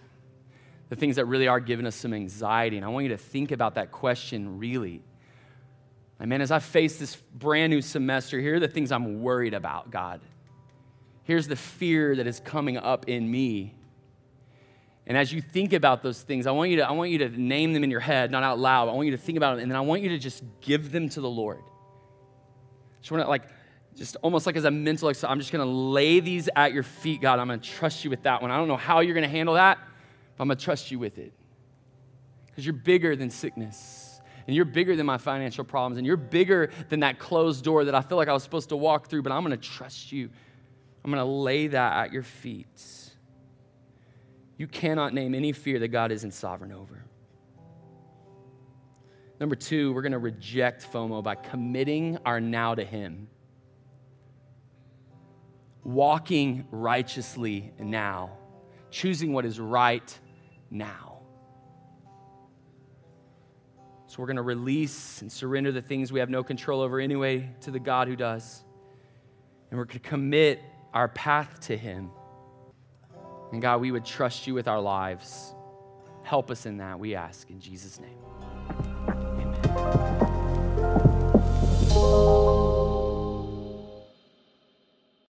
the 0.89 0.95
things 0.95 1.15
that 1.15 1.25
really 1.25 1.47
are 1.47 1.59
giving 1.59 1.87
us 1.87 1.95
some 1.95 2.13
anxiety. 2.13 2.77
And 2.77 2.85
I 2.85 2.89
want 2.89 3.05
you 3.05 3.09
to 3.09 3.17
think 3.17 3.51
about 3.51 3.73
that 3.75 3.91
question 3.91 4.59
really. 4.59 5.01
I 6.19 6.27
mean, 6.27 6.41
as 6.41 6.51
I 6.51 6.59
face 6.59 6.97
this 6.97 7.15
brand 7.15 7.71
new 7.71 7.81
semester, 7.81 8.39
here 8.39 8.57
are 8.57 8.59
the 8.59 8.67
things 8.67 8.91
I'm 8.91 9.23
worried 9.23 9.55
about, 9.55 9.89
God. 9.89 10.21
Here's 11.23 11.47
the 11.47 11.55
fear 11.55 12.15
that 12.17 12.27
is 12.27 12.39
coming 12.39 12.77
up 12.77 13.09
in 13.09 13.31
me 13.31 13.73
and 15.05 15.17
as 15.17 15.33
you 15.33 15.41
think 15.41 15.73
about 15.73 16.01
those 16.01 16.21
things, 16.21 16.47
I 16.47 16.51
want 16.51 16.71
you 16.71 16.77
to, 16.77 16.87
I 16.87 16.91
want 16.91 17.11
you 17.11 17.17
to 17.19 17.29
name 17.29 17.73
them 17.73 17.83
in 17.83 17.91
your 17.91 17.99
head, 17.99 18.31
not 18.31 18.43
out 18.43 18.57
loud. 18.57 18.87
I 18.87 18.93
want 18.93 19.05
you 19.05 19.11
to 19.11 19.17
think 19.17 19.37
about 19.37 19.55
them, 19.55 19.63
and 19.63 19.71
then 19.71 19.77
I 19.77 19.81
want 19.81 20.01
you 20.01 20.09
to 20.09 20.17
just 20.17 20.43
give 20.61 20.91
them 20.91 21.09
to 21.09 21.21
the 21.21 21.29
Lord. 21.29 21.61
Just 23.01 23.11
want 23.11 23.23
to 23.23 23.29
like, 23.29 23.43
just 23.95 24.15
almost 24.21 24.45
like 24.45 24.55
as 24.55 24.63
a 24.63 24.71
mental 24.71 25.09
exercise, 25.09 25.29
I'm 25.29 25.39
just 25.39 25.51
going 25.51 25.65
to 25.65 25.71
lay 25.71 26.21
these 26.21 26.49
at 26.55 26.71
your 26.71 26.83
feet, 26.83 27.21
God. 27.21 27.39
I'm 27.39 27.47
going 27.47 27.59
to 27.59 27.69
trust 27.69 28.03
you 28.05 28.09
with 28.09 28.23
that 28.23 28.41
one. 28.41 28.49
I 28.49 28.57
don't 28.57 28.69
know 28.69 28.77
how 28.77 29.01
you're 29.01 29.13
going 29.13 29.25
to 29.25 29.29
handle 29.29 29.55
that, 29.55 29.77
but 30.37 30.43
I'm 30.43 30.47
going 30.47 30.57
to 30.57 30.63
trust 30.63 30.89
you 30.89 30.99
with 30.99 31.17
it. 31.17 31.33
Because 32.47 32.65
you're 32.65 32.73
bigger 32.73 33.15
than 33.17 33.29
sickness, 33.29 34.21
and 34.47 34.55
you're 34.55 34.63
bigger 34.63 34.95
than 34.95 35.05
my 35.05 35.17
financial 35.17 35.65
problems, 35.65 35.97
and 35.97 36.07
you're 36.07 36.15
bigger 36.15 36.71
than 36.87 37.01
that 37.01 37.19
closed 37.19 37.65
door 37.65 37.83
that 37.85 37.95
I 37.95 38.01
feel 38.01 38.17
like 38.17 38.29
I 38.29 38.33
was 38.33 38.43
supposed 38.43 38.69
to 38.69 38.77
walk 38.77 39.07
through, 39.07 39.23
but 39.23 39.33
I'm 39.33 39.43
going 39.43 39.59
to 39.59 39.69
trust 39.69 40.13
you. 40.13 40.29
I'm 41.03 41.11
going 41.11 41.23
to 41.23 41.29
lay 41.29 41.67
that 41.67 42.05
at 42.05 42.13
your 42.13 42.23
feet. 42.23 43.02
You 44.57 44.67
cannot 44.67 45.13
name 45.13 45.33
any 45.33 45.51
fear 45.51 45.79
that 45.79 45.87
God 45.89 46.11
isn't 46.11 46.31
sovereign 46.31 46.71
over. 46.71 47.03
Number 49.39 49.55
two, 49.55 49.93
we're 49.93 50.03
going 50.03 50.13
to 50.13 50.19
reject 50.19 50.87
FOMO 50.91 51.23
by 51.23 51.35
committing 51.35 52.17
our 52.25 52.39
now 52.39 52.75
to 52.75 52.83
Him. 52.85 53.27
Walking 55.83 56.65
righteously 56.71 57.73
now, 57.77 58.37
choosing 58.89 59.33
what 59.33 59.43
is 59.45 59.59
right 59.59 60.17
now. 60.69 61.19
So 64.07 64.17
we're 64.19 64.27
going 64.27 64.37
to 64.37 64.43
release 64.43 65.23
and 65.23 65.31
surrender 65.31 65.71
the 65.71 65.81
things 65.81 66.11
we 66.11 66.19
have 66.19 66.29
no 66.29 66.43
control 66.43 66.81
over 66.81 66.99
anyway 66.99 67.49
to 67.61 67.71
the 67.71 67.79
God 67.79 68.07
who 68.07 68.15
does. 68.15 68.63
And 69.71 69.77
we're 69.79 69.85
going 69.85 69.99
to 69.99 70.07
commit 70.07 70.61
our 70.93 71.07
path 71.07 71.61
to 71.61 71.75
Him. 71.75 72.11
And 73.53 73.61
God, 73.61 73.81
we 73.81 73.91
would 73.91 74.03
trust 74.03 74.47
you 74.47 74.55
with 74.55 74.67
our 74.67 74.81
lives. 74.81 75.53
Help 76.23 76.49
us 76.49 76.65
in 76.65 76.77
that, 76.77 76.99
we 76.99 77.13
ask. 77.13 77.51
In 77.51 77.59
Jesus' 77.59 77.99
name. 77.99 78.17
Amen. 79.07 80.22